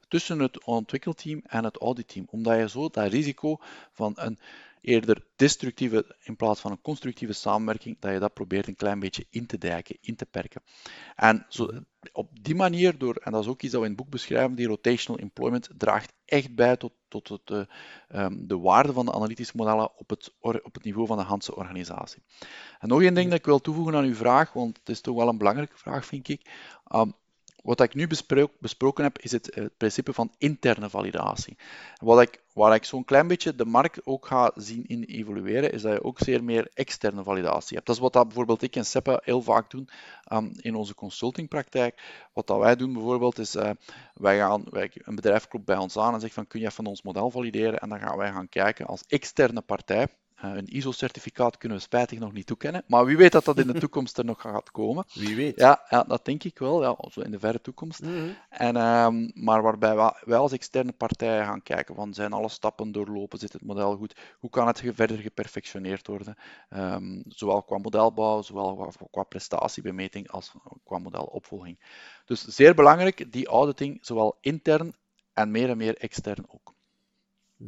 [0.08, 3.56] tussen het ontwikkelteam en het auditteam, omdat je zo dat risico
[3.92, 4.38] van een
[4.82, 9.26] eerder destructieve in plaats van een constructieve samenwerking, dat je dat probeert een klein beetje
[9.30, 10.62] in te dijken, in te perken.
[11.16, 11.70] En zo,
[12.12, 14.54] op die manier, door, en dat is ook iets dat we in het boek beschrijven,
[14.54, 17.68] die rotational employment draagt echt bij tot, tot het, de,
[18.08, 21.22] eh, um, de waarde van de analytische modellen op het, op het niveau van de
[21.22, 22.22] Hanse organisatie.
[22.78, 25.16] En nog één ding dat ik wil toevoegen aan uw vraag, want het is toch
[25.16, 26.50] wel een belangrijke vraag, vind ik.
[26.94, 27.14] Um,
[27.62, 28.06] wat ik nu
[28.58, 31.56] besproken heb, is het, het, principe van interne validatie.
[31.94, 35.82] Wat ik, waar ik zo'n klein beetje de markt ook ga zien in evolueren, is
[35.82, 37.86] dat je ook zeer meer externe validatie hebt.
[37.86, 39.88] Dat is wat dat bijvoorbeeld ik en Seppe heel vaak doen
[40.32, 42.02] um, in onze consultingpraktijk.
[42.32, 43.70] Wat dat wij doen bijvoorbeeld is, uh,
[44.14, 46.86] wij gaan, wij, een bedrijf klopt bij ons aan en zegt van kun je even
[46.86, 51.56] ons model valideren en dan gaan wij gaan kijken als externe partij eh, een ISO-certificaat
[51.56, 54.24] kunnen we spijtig nog niet toekennen, maar wie weet dat dat in de toekomst er
[54.24, 55.04] nog gaat komen.
[55.12, 55.58] Wie weet.
[55.58, 58.00] Ja, ja dat denk ik wel, ja, zo in de verre toekomst.
[58.02, 58.28] Mhm.
[58.48, 63.38] en, um, maar waarbij wij als externe partij gaan kijken van zijn alle stappen doorlopen,
[63.38, 66.36] zit het model goed, hoe kan het verder geperfectioneerd worden,
[66.70, 70.52] um, zowel qua modelbouw, zowel qua, qua prestatiebemeting als
[70.84, 71.78] qua modelopvolging.
[72.24, 74.94] Dus zeer belangrijk, die auditing, zowel intern
[75.32, 76.71] en meer en meer extern ook.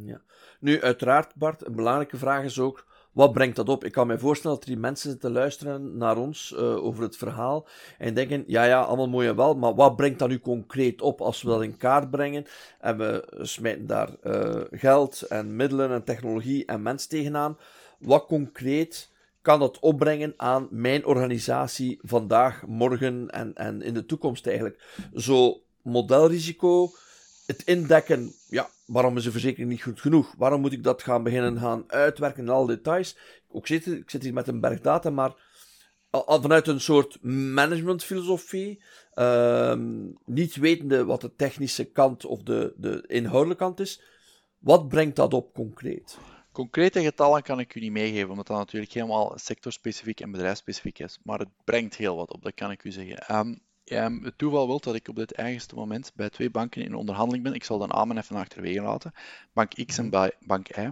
[0.03, 0.21] Ja.
[0.59, 3.83] Nu, uiteraard, Bart, een belangrijke vraag is ook: wat brengt dat op?
[3.83, 7.67] Ik kan me voorstellen dat er mensen zitten luisteren naar ons uh, over het verhaal
[7.97, 11.21] en denken: ja, ja, allemaal mooi en wel, maar wat brengt dat nu concreet op
[11.21, 12.45] als we dat in kaart brengen
[12.79, 17.57] en we smijten daar uh, geld en middelen en technologie en mensen tegenaan?
[17.99, 24.47] Wat concreet kan dat opbrengen aan mijn organisatie vandaag, morgen en, en in de toekomst
[24.47, 25.07] eigenlijk?
[25.13, 26.91] Zo modelrisico
[27.45, 30.33] het indekken, ja, waarom is de verzekering niet goed genoeg?
[30.37, 33.17] Waarom moet ik dat gaan beginnen gaan uitwerken in alle details?
[33.47, 35.33] Ook zit, ik zit hier met een berg data, maar
[36.25, 38.81] vanuit een soort managementfilosofie,
[39.13, 44.01] ehm, niet wetende wat de technische kant of de, de inhoudelijke kant is,
[44.59, 46.17] wat brengt dat op concreet?
[46.51, 51.19] Concrete getallen kan ik u niet meegeven, omdat dat natuurlijk helemaal sectorspecifiek en bedrijfsspecifiek is.
[51.23, 53.35] Maar het brengt heel wat op, dat kan ik u zeggen.
[53.35, 57.43] Um, het toeval wil dat ik op dit eigenste moment bij twee banken in onderhandeling
[57.43, 57.53] ben.
[57.53, 59.13] Ik zal de namen even achterwege laten.
[59.53, 60.29] Bank X en mhm.
[60.39, 60.89] Bank Y.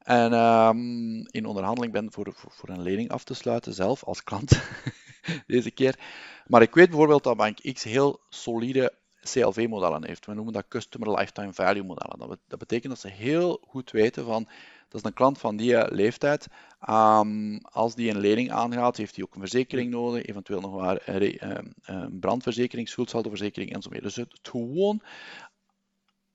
[0.00, 4.22] En um, in onderhandeling ben voor, voor, voor, een lening af te sluiten, zelf als
[4.24, 4.60] klant,
[5.46, 5.98] deze keer.
[6.46, 10.26] Maar ik weet bijvoorbeeld dat Bank X heel solide CLV-modellen heeft.
[10.26, 12.18] We noemen dat Customer Lifetime Value modellen.
[12.18, 14.48] Dat, dat betekent dat ze heel goed weten van
[14.90, 16.46] dat is een klant van die eh, leeftijd.
[16.88, 21.02] Um, als die een lening aangaat, heeft hij ook een verzekering nodig, eventueel nog maar
[21.04, 21.58] een uh,
[21.90, 24.02] uh, brandverzekering, schuldsaldoverzekering enzovoort.
[24.02, 25.02] Dus het, gewoon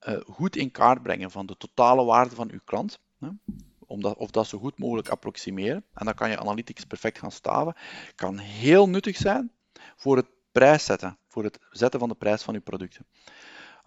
[0.07, 2.99] uh, goed in kaart brengen van de totale waarde van uw klant.
[3.19, 3.27] Hè,
[3.87, 5.83] om dat, of dat zo goed mogelijk approximeren.
[5.93, 7.75] En dan kan je analytics perfect gaan staven.
[8.15, 9.51] Kan heel nuttig zijn
[9.95, 13.05] voor het prijs zetten, voor het zetten van de prijs van uw producten.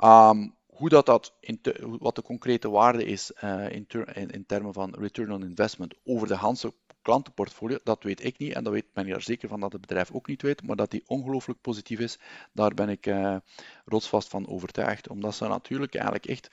[0.04, 3.86] Um, hoe dat, dat in wat de concrete waarde is uh, in,
[4.30, 8.52] in, termen van return on investment over de Hanse klantenportfolio, dat weet ik niet.
[8.52, 10.62] En dat weet, ik er zeker van dat het bedrijf ook niet weet.
[10.62, 12.18] Maar dat die ongelooflijk positief is,
[12.52, 13.36] daar ben ik uh,
[13.84, 15.08] rotsvast van overtuigd.
[15.08, 16.50] Omdat ze natuurlijk eigenlijk echt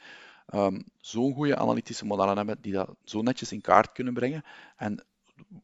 [0.54, 4.44] um, zo'n goede analytische modellen hebben die dat zo netjes in kaart kunnen brengen.
[4.78, 5.06] En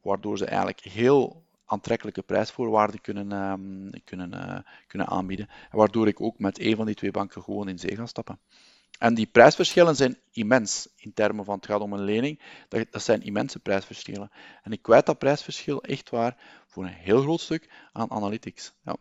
[0.02, 4.58] waardoor ze eigenlijk heel aantrekkelijke prijsvoorwaarden kunnen, um, kunnen, uh,
[4.88, 5.50] kunnen aanbieden.
[5.72, 8.40] Waardoor ik ook met een van die twee banken gewoon in zee ga stappen.
[9.00, 12.42] En die prijsverschillen zijn immens in termen van het gaat om een lening.
[12.68, 14.32] Dat, dat zijn immense prijsverschillen.
[14.64, 18.74] En ik kwijt dat prijsverschil echt waar voor een heel groot stuk aan analytics.
[18.84, 18.96] Ja.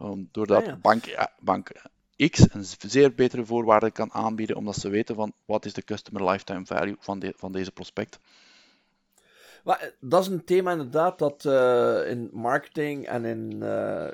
[0.00, 1.70] Um, doordat ah, bank, bank
[2.30, 6.30] X een zeer betere voorwaarde kan aanbieden, omdat ze weten van wat is de customer
[6.30, 8.18] lifetime value van, de, van deze prospect.
[9.62, 14.06] Maar eh, dat is een thema inderdaad dat uh, in marketing en in uh,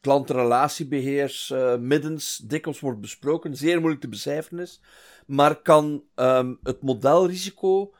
[0.00, 3.56] klantenrelatiebeheers uh, middens dikwijls wordt besproken.
[3.56, 4.80] Zeer moeilijk te becijferen is.
[5.26, 7.92] Maar kan um, het modelrisico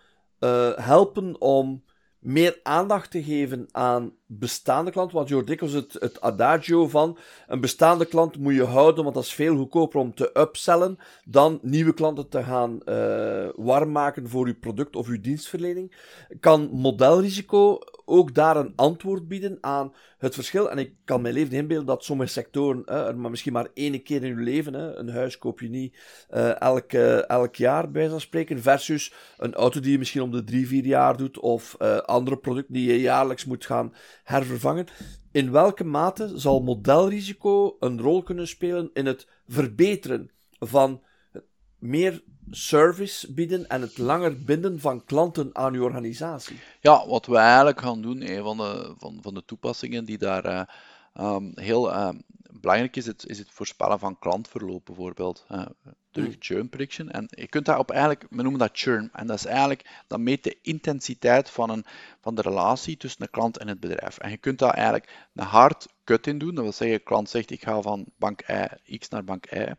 [0.76, 1.82] helpen om
[2.26, 5.16] meer aandacht te geven aan bestaande klanten.
[5.16, 9.14] Want je hoort dikwijls het, het adagio van een bestaande klant moet je houden, want
[9.14, 14.28] dat is veel goedkoper om te upsellen dan nieuwe klanten te gaan uh, warm maken
[14.28, 15.92] voor je product of je dienstverlening.
[16.40, 20.70] Kan modelrisico ook daar een antwoord bieden aan het verschil?
[20.70, 24.24] En ik kan mijn leven inbeelden dat sommige sectoren er maar misschien maar één keer
[24.24, 25.96] in je leven, hè, een huis koop je niet
[26.30, 30.66] uh, elk, elk jaar bij spreken, versus een auto die je misschien om de drie,
[30.66, 34.86] vier jaar doet, of andere producten die je jaarlijks moet gaan hervervangen.
[35.32, 41.02] In welke mate zal modelrisico een rol kunnen spelen in het verbeteren van
[41.78, 46.58] meer service bieden en het langer binden van klanten aan uw organisatie?
[46.80, 50.46] Ja, wat we eigenlijk gaan doen, een van de, van, van de toepassingen die daar
[50.46, 52.08] uh, um, heel uh,
[52.60, 55.46] belangrijk is, het, is het voorspellen van klantverloop bijvoorbeeld.
[55.50, 55.62] Uh,
[56.16, 56.42] terug hmm.
[56.42, 57.10] churn prediction.
[57.10, 59.10] En je kunt daarop eigenlijk, we noemen dat churn.
[59.12, 61.84] En dat is eigenlijk, dat meet de intensiteit van, een,
[62.20, 64.18] van de relatie tussen de klant en het bedrijf.
[64.18, 66.54] En je kunt daar eigenlijk een hard cut in doen.
[66.54, 68.42] Dat wil zeggen, de klant zegt, ik ga van bank
[68.86, 69.72] I, X naar bank Y.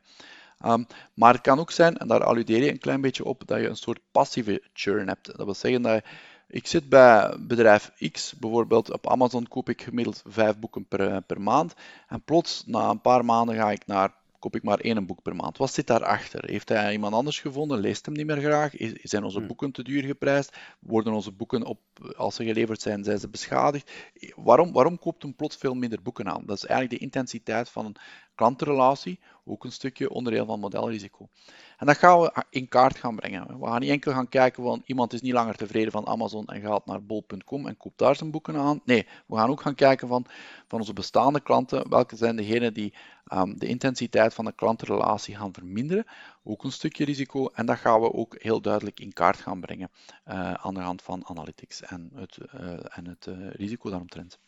[0.65, 3.59] Um, maar het kan ook zijn, en daar alludeer je een klein beetje op, dat
[3.59, 5.25] je een soort passieve churn hebt.
[5.25, 6.03] Dat wil zeggen dat
[6.47, 11.41] ik zit bij bedrijf X, bijvoorbeeld op Amazon koop ik gemiddeld vijf boeken per, per
[11.41, 11.73] maand.
[12.07, 15.36] En plots, na een paar maanden, ga ik naar koop ik maar één boek per
[15.36, 15.58] maand.
[15.58, 16.50] Wat zit daarachter?
[16.50, 17.80] Heeft hij iemand anders gevonden?
[17.80, 18.73] Leest hem niet meer graag?
[19.02, 19.47] Zijn onze hmm.
[19.47, 20.58] boeken te duur geprijsd?
[20.80, 21.80] Worden onze boeken, op,
[22.17, 23.91] als ze geleverd zijn, zijn ze beschadigd?
[24.36, 26.45] Waarom, waarom koopt een plots veel minder boeken aan?
[26.45, 27.95] Dat is eigenlijk de intensiteit van een
[28.38, 31.30] klantenrelatie, ook een stukje onderdeel van modelrisico.
[31.78, 33.60] En dat gaan we in kaart gaan brengen.
[33.60, 36.62] We gaan niet enkel gaan kijken van iemand is niet langer tevreden van Amazon en
[36.62, 38.82] gaat naar bol.com en koopt daar zijn boeken aan.
[38.86, 40.26] Nee, we gaan ook gaan kijken van,
[40.67, 42.93] van onze bestaande klanten, welke zijn degenen die
[43.33, 46.05] um, de intensiteit van de klantenrelatie gaan verminderen.
[46.43, 47.49] Ook een stukje risico.
[47.53, 49.89] En dat gaan we ook heel duidelijk in kaart gaan brengen
[50.27, 54.39] uh, aan de hand van analytics en het, uh, en het uh, risico daaromtrent.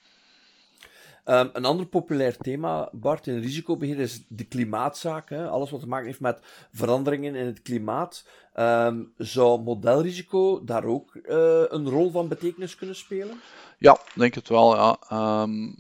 [1.25, 5.29] Um, een ander populair thema, Bart, in risicobeheer is de klimaatzaak.
[5.29, 5.47] Hè?
[5.47, 6.39] Alles wat te maken heeft met
[6.71, 8.27] veranderingen in het klimaat.
[8.55, 13.39] Um, zou modelrisico daar ook uh, een rol van betekenis kunnen spelen?
[13.77, 14.75] Ja, denk het wel.
[14.75, 14.97] Ja.
[15.41, 15.75] Um,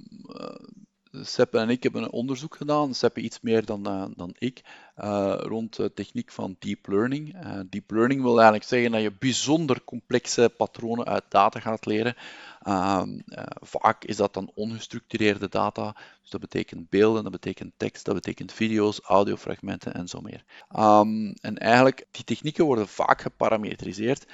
[1.21, 4.61] Seppe en ik hebben een onderzoek gedaan, Seppe iets meer dan, uh, dan ik,
[4.97, 7.45] uh, rond de techniek van deep learning.
[7.45, 12.15] Uh, deep learning wil eigenlijk zeggen dat je bijzonder complexe patronen uit data gaat leren.
[12.59, 13.19] Ehm,
[13.61, 18.51] vaak is dat dan ongestructureerde data, dus dat betekent beelden, dat betekent tekst, dat betekent
[18.51, 20.43] video's, audiofragmenten en zo meer.
[20.77, 24.25] Um, en eigenlijk, die technieken worden vaak geparametriseerd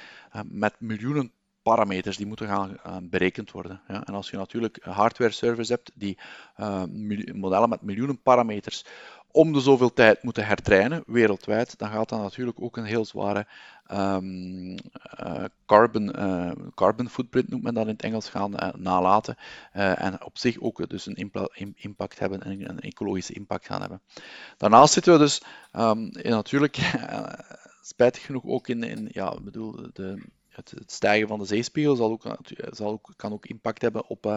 [0.44, 1.32] met miljoenen
[1.66, 3.80] parameters die moeten gaan uh, berekend worden.
[3.88, 4.04] Ja.
[4.04, 6.18] En als je natuurlijk hardware servers hebt die
[6.60, 6.82] uh,
[7.32, 8.84] modellen met miljoenen parameters
[9.30, 13.46] om de zoveel tijd moeten hertrainen wereldwijd, dan gaat dat natuurlijk ook een heel zware
[13.92, 16.14] um, uh, carbon,
[16.74, 19.36] carbon footprint, noemt men dat in het Engels, gaan nalaten.
[19.72, 24.00] en op zich ook dus een impact hebben en een ecologische impact gaan hebben.
[24.56, 26.78] Daarnaast zitten we dus um, natuurlijk
[27.92, 30.22] spijtig genoeg ook in, in ja, bedoel, de,
[30.56, 32.22] het, stijgen van de zeespiegel zal ook,
[32.70, 34.36] zal ook, kan ook impact hebben op uh,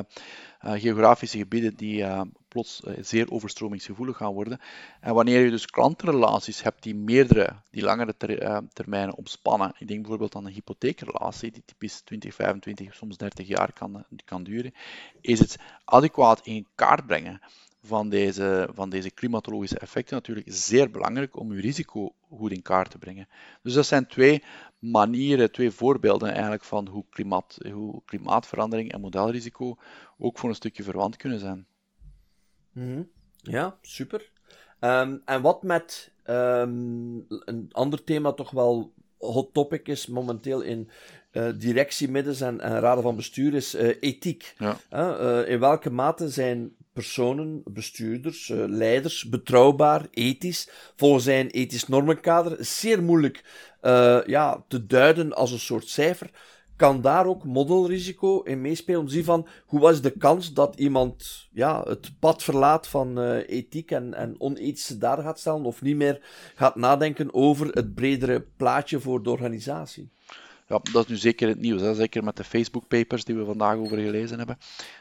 [0.66, 2.06] uh, geografische gebieden die
[2.48, 4.60] plots zeer overstromingsgevoelig gaan worden.
[5.02, 10.00] En wanneer je dus klantenrelaties hebt die meerdere, die langere ter, termijnen omspannen, ik denk
[10.00, 14.74] bijvoorbeeld aan een hypotheekrelatie die typisch 20, 25, soms 30 jaar kan, kan duren,
[15.22, 17.42] is het adequaat in kaart brengen
[17.84, 22.92] van deze, van deze klimatologische effecten natuurlijk zeer belangrijk om uw risico goed in kaart
[22.92, 23.28] te brengen.
[23.64, 24.44] Dus dat zijn twee
[24.80, 29.78] manieren, twee voorbeelden eigenlijk van hoe, klimaat, hoe klimaatverandering en modelrisico
[30.18, 31.68] ook voor een stukje verwant kunnen zijn.
[32.72, 33.04] Mhm.
[33.42, 34.32] Ja, super.
[34.80, 40.90] Ehm, en wat met ehm, een ander thema toch wel hot topic is momenteel in
[41.32, 44.56] uh, directiemiddens en, en, raden van bestuur is uh, ethiek.
[44.58, 44.78] Ja.
[44.92, 52.58] Uh, in welke mate zijn personen, bestuurders, uh, leiders, betrouwbaar, ethisch, volgens zijn ethisch normenkader,
[52.60, 53.44] zeer moeilijk
[53.82, 56.30] uh, ja, te duiden als een soort cijfer.
[56.76, 59.00] Kan daar ook modelrisico in meespelen?
[59.00, 63.20] Om te zien van hoe was de kans dat iemand ja, het pad verlaat van
[63.20, 66.20] uh, ethiek en, en onethische daar gaat stellen, of niet meer
[66.56, 70.10] gaat nadenken over het bredere plaatje voor de organisatie?
[70.70, 71.94] ja, dat is nu zeker het nieuws, hè?
[71.94, 74.58] zeker met de Facebook papers die we vandaag over gelezen hebben.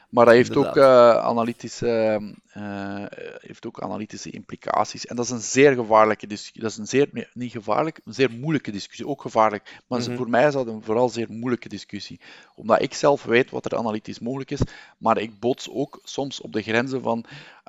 [0.08, 2.20] Maar dat heeft ook, uh, analytische,
[2.56, 3.04] uh,
[3.38, 5.06] heeft ook analytische implicaties.
[5.06, 6.62] En dat is een zeer gevaarlijke discussie.
[6.62, 9.06] Dat is een zeer, niet gevaarlijk, een zeer moeilijke discussie.
[9.06, 10.16] Ook gevaarlijk, maar mhm.
[10.16, 12.20] voor mij is dat een vooral zeer moeilijke discussie.
[12.54, 14.60] Omdat ik zelf weet wat er analytisch mogelijk is,
[14.98, 17.24] maar ik bots ook soms op de grenzen van,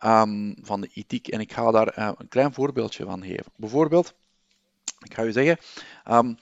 [0.06, 1.28] um, van de ethiek.
[1.28, 3.52] En ik ga daar uh, een klein voorbeeldje van geven.
[3.56, 4.14] Bijvoorbeeld,
[5.00, 5.58] ik ga u zeggen,
[6.12, 6.38] um,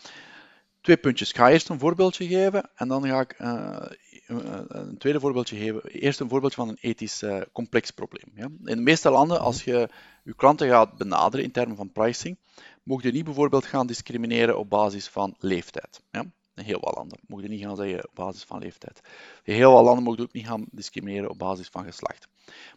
[0.82, 1.30] twee puntjes.
[1.30, 3.86] Ik ga eerst een voorbeeldje geven en dan ga ik uh,
[4.28, 5.82] een tweede voorbeeldje geven.
[5.84, 8.32] Eerst een voorbeeldje van een ethisch uh, complex probleem.
[8.36, 8.44] Ja.
[8.44, 9.90] In de meeste landen, als je
[10.24, 12.38] je klanten gaat benaderen in termen van pricing,
[12.84, 16.04] mocht je niet bijvoorbeeld gaan discrimineren op basis van leeftijd.
[16.12, 16.26] Ja.
[16.64, 19.02] Heel wat landen mocht je niet gaan zeggen op basis van leeftijd.
[19.44, 22.28] Heel wat landen je ook niet gaan discrimineren op basis van geslacht.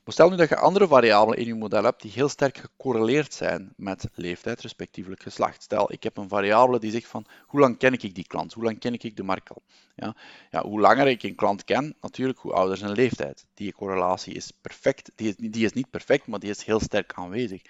[0.05, 3.35] Maar stel nu dat je andere variabelen in je model hebt die heel sterk gecorreleerd
[3.35, 5.63] zijn met leeftijd, respectievelijk geslacht.
[5.63, 8.65] Stel, ik heb een variabele die zegt van hoe lang ken ik die klant, hoe
[8.65, 9.63] lang ken ik de markt al.
[9.95, 10.17] Ja,
[10.51, 13.47] ja, hoe langer ik een klant ken, natuurlijk hoe ouder zijn leeftijd.
[13.55, 17.13] Die correlatie is perfect, die is, die is niet perfect, maar die is heel sterk
[17.15, 17.63] aanwezig.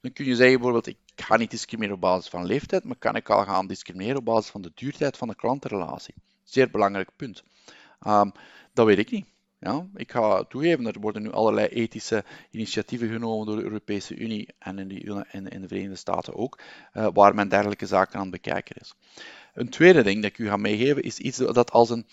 [0.00, 3.16] Dan kun je zeggen bijvoorbeeld, ik ga niet discrimineren op basis van leeftijd, maar kan
[3.16, 6.14] ik al gaan discrimineren op basis van de duurtijd van de klantenrelatie.
[6.44, 7.42] Zeer belangrijk punt.
[8.06, 8.32] Um,
[8.72, 9.26] dat weet ik niet.
[9.58, 14.48] Ja, ik ga toegeven, er worden nu allerlei ethische initiatieven genomen door de Europese Unie
[14.58, 14.90] en in,
[15.30, 16.60] in, de Verenigde Staten ook,
[16.94, 18.94] uh, waar men dergelijke zaken aan het bekijken is.
[19.54, 22.06] Een tweede ding dat ik u ga meegeven is iets dat als een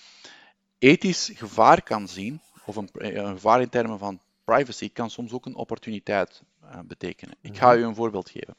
[0.79, 5.45] ethisch gevaar kan zien, of een, een gevaar in termen van privacy, kan soms ook
[5.45, 6.43] een opportuniteit
[6.86, 7.36] betekenen.
[7.41, 7.80] Ik ga mhm.
[7.80, 8.55] u een voorbeeld geven.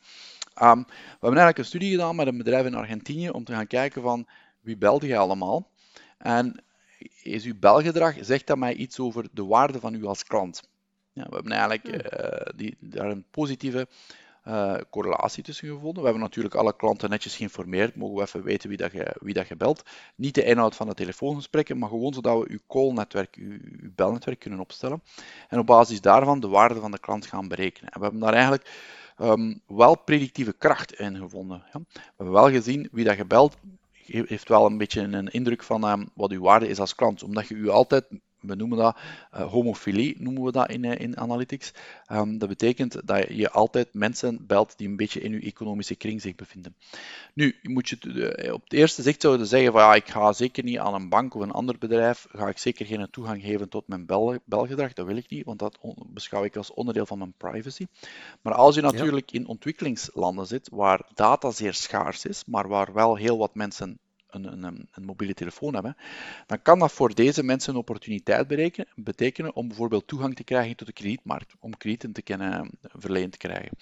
[0.63, 3.67] Um, we hebben eigenlijk een studie gedaan met een bedrijf in Argentinië om te gaan
[3.67, 4.27] kijken van
[4.61, 5.71] wie belde je allemaal.
[6.19, 6.65] En
[7.23, 10.63] is uw belgedrag, zegt dat mij iets over de waarde van u als klant.
[11.13, 13.89] Ja, we hebben eigenlijk uh, die, daar een positieve
[14.49, 15.95] uh, correlatie tussen gevonden.
[15.95, 19.35] We hebben natuurlijk alle klanten netjes geïnformeerd, mogen we even weten wie dat je, wie
[19.35, 19.83] dat je belt.
[20.15, 24.39] Niet de inhoud van de telefoongesprekken, maar gewoon zodat we uw call-netwerk, uw, uw, belnetwerk
[24.39, 25.03] kunnen opstellen.
[25.49, 27.91] En op basis daarvan de waarde van de klant gaan berekenen.
[27.91, 28.71] En we hebben daar eigenlijk
[29.19, 31.63] um, wel predictieve kracht in gevonden.
[31.73, 31.81] Ja.
[31.93, 33.57] We hebben wel gezien wie dat je belt,
[34.07, 37.23] heeft wel een beetje een indruk van um, wat uw waarde is als klant.
[37.23, 38.05] Omdat je u altijd
[38.47, 38.97] we noemen dat
[39.35, 41.73] uh, homofilie, noemen we dat in, uh, in analytics.
[42.13, 46.21] Um, dat betekent dat je altijd mensen belt die een beetje in je economische kring
[46.21, 46.77] zich bevinden.
[47.35, 50.65] Nu, moet je uh, op het eerste zicht zouden zeggen van ja, ik ga zeker
[50.65, 53.89] niet aan een bank of een ander bedrijf, ga ik zeker geen toegang geven tot
[53.89, 57.35] mijn bel belgedrag, dat wil ik niet, want dat beschouw ik als onderdeel van mijn
[57.37, 57.87] privacy.
[58.43, 63.17] Maar als je natuurlijk in ontwikkelingslanden zit, waar data zeer schaars is, maar waar wel
[63.17, 63.99] heel wat mensen
[64.35, 65.97] een, een, een, mobiele telefoon hebben,
[66.47, 70.87] dan kan dat voor deze mensen een opportuniteit betekenen om bijvoorbeeld toegang te krijgen tot
[70.87, 73.77] de kredietmarkt, om kredieten te kunnen verleend te krijgen.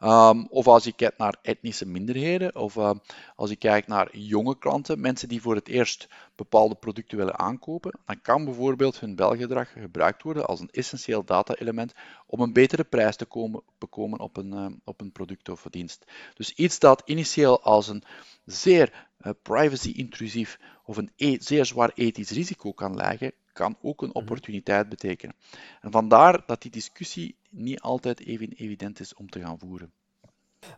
[0.00, 2.90] Um, of als je kijkt naar etnische minderheden, of uh,
[3.36, 7.98] als je kijkt naar jonge klanten, mensen die voor het eerst bepaalde producten willen aankopen,
[8.06, 11.94] dan kan bijvoorbeeld hun belgedrag gebruikt worden als een essentieel data-element
[12.26, 16.04] om een betere prijs te komen, bekomen op een, uh, op een product of dienst.
[16.34, 18.04] Dus iets dat initieel als een
[18.44, 24.08] zeer uh, privacy-intrusief of een e zeer zwaar ethisch risico kan leggen, kan ook een
[24.08, 24.18] mhm.
[24.18, 25.36] opportuniteit betekenen.
[25.80, 29.92] En vandaar dat die discussie niet altijd even evident is om te gaan voeren.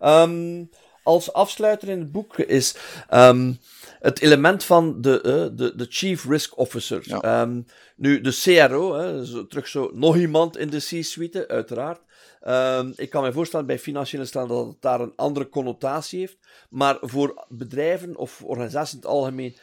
[0.03, 0.71] Um,
[1.03, 2.77] als afsluiter in het boek is
[3.11, 3.59] um,
[4.01, 7.01] het element van de, uh, de, de Chief Risk Officer.
[7.03, 7.41] Ja.
[7.41, 12.01] Um, nu, de CRO, hè, zo, terug zo, nog iemand in de C-suite, uiteraard.
[12.49, 16.37] Um, ik kan me voorstellen bij financiële stellen dat het daar een andere connotatie heeft.
[16.71, 19.57] Maar voor bedrijven of organisaties in het algemeen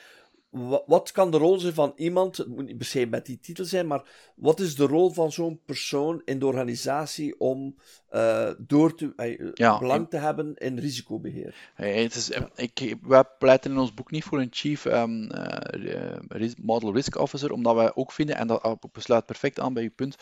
[0.86, 3.66] wat kan de rol zijn van iemand, het moet niet per se met die titel
[3.66, 4.04] zijn, maar
[4.36, 7.76] wat is de rol van zo'n persoon in de organisatie om
[8.12, 9.14] uh, door te,
[9.56, 11.72] uh, belang te hebben in risicobeheer?
[11.76, 16.94] het is, ik, wij pleiten in ons boek niet voor een chief um, uh, model
[16.94, 20.16] risk officer, omdat wij ook vinden, en dat besluit perfect aan bij uw punt,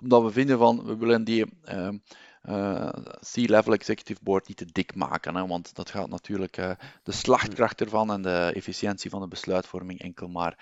[0.00, 1.44] omdat we vinden van, we willen die...
[2.48, 2.88] Uh,
[3.32, 5.36] C-level executive board niet te dik maken.
[5.36, 6.70] Hè, want dat gaat natuurlijk uh,
[7.02, 10.56] de slagkracht ervan en de efficiëntie van de besluitvorming enkel maar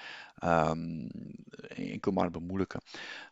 [0.44, 1.08] um,
[1.68, 2.80] enkel maar bemoeilijken.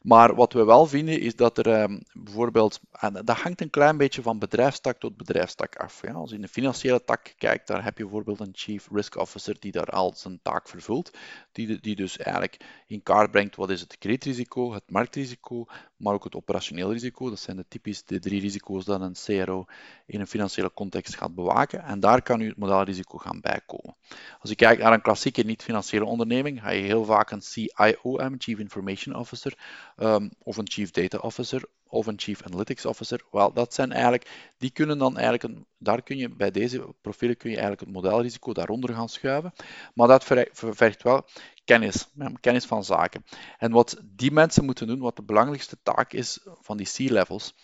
[0.02, 3.96] Maar wat we wel vinden is dat er um, bijvoorbeeld, en dat hangt een klein
[3.96, 6.02] beetje van bedrijfstak tot bedrijfstak af.
[6.02, 6.12] Ja.
[6.12, 9.56] Als je in de financiële tak kijkt, daar heb je bijvoorbeeld een chief risk officer
[9.58, 11.10] die daar al zijn taak vervult,
[11.52, 15.66] die, die dus eigenlijk in kaart brengt wat is het kredietrisico, het marktrisico,
[15.96, 17.28] maar ook het operationeel risico.
[17.28, 19.64] Dat zijn de typisch de drie risico's dat een CRO
[20.06, 21.82] in een financiële context gaat bewaken.
[21.82, 23.96] En daar kan u het modelrisico gaan bijkomen.
[24.40, 28.40] Als je kijkt naar een klassieke niet-financiële onderneming, ga je heel vaak een CIO hebben,
[28.40, 29.58] Chief Information Officer,
[29.96, 33.24] um, of een Chief Data Officer, of een Chief Analytics Officer.
[33.30, 37.36] Wel, dat zijn eigenlijk, die kunnen dan eigenlijk, een, daar kun je bij deze profielen
[37.36, 39.52] kun je eigenlijk het modelrisico daaronder gaan schuiven.
[39.94, 41.24] Maar dat vergt wel
[41.64, 42.08] kennis,
[42.40, 43.24] kennis van zaken.
[43.58, 47.54] En wat die mensen moeten doen, wat de belangrijkste taak is van die C-levels,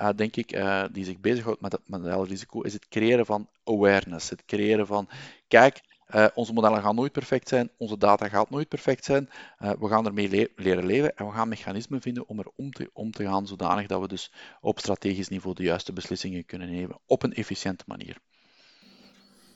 [0.00, 4.30] uh, denk ik, uh, die zich bezighoudt met het modelrisico, is het creëren van awareness.
[4.30, 5.08] Het creëren van,
[5.48, 5.80] kijk,
[6.14, 9.28] uh, onze modellen gaan nooit perfect zijn, onze data gaat nooit perfect zijn.
[9.58, 12.90] we gaan ermee le leren leven en we gaan mechanismen vinden om er om te,
[12.92, 16.98] om te gaan, zodanig dat we dus op strategisch niveau de juiste beslissingen kunnen nemen
[17.06, 18.16] op een efficiënte manier.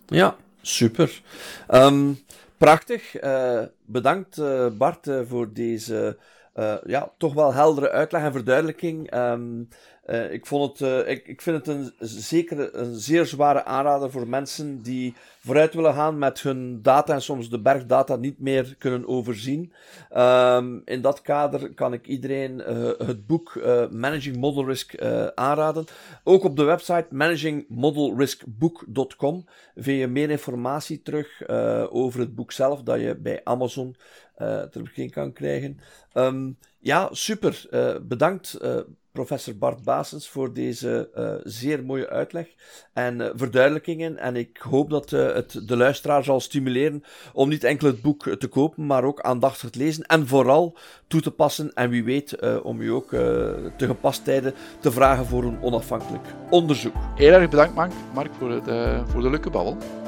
[0.07, 1.22] Ja, super.
[1.68, 2.18] Um,
[2.57, 3.16] prachtig.
[3.84, 4.43] bedankt
[4.78, 6.18] Bart voor deze
[6.84, 9.14] ja, toch wel heldere uitleg en verduidelijking.
[9.14, 9.68] Um,
[10.11, 14.11] uh, ik, vond het, uh, ik, ik vind het een, zeker een zeer zware aanrader
[14.11, 18.75] voor mensen die vooruit willen gaan met hun data en soms de bergdata niet meer
[18.79, 19.73] kunnen overzien.
[20.17, 25.01] Um, in dat kader kan ik iedereen uh, het boek Managing Model Risk
[25.35, 25.85] aanraden.
[26.25, 29.45] Ook op de website managingmodelriskbook.com
[29.77, 31.49] vind je meer informatie terug
[31.91, 33.97] over het boek zelf dat je bij Amazon
[34.71, 35.81] ter kan krijgen.
[36.15, 37.68] Um, ja, super.
[38.03, 38.59] bedankt
[39.12, 42.47] professor Bart Basens voor deze uh, zeer mooie uitleg
[42.93, 44.18] en verduidelijkingen.
[44.18, 47.03] En ik hoop dat het de luisteraar zal stimuleren
[47.33, 50.76] om niet enkel het boek te kopen, maar ook aandachtig te lezen en vooral
[51.07, 51.72] toe te passen.
[51.74, 56.95] En wie weet, om u ook te gepast tijden te vragen voor een onafhankelijk onderzoek.
[57.14, 57.74] Heel erg bedankt,
[58.14, 58.64] Mark, voor, het,
[59.11, 60.00] voor de leuke babbel.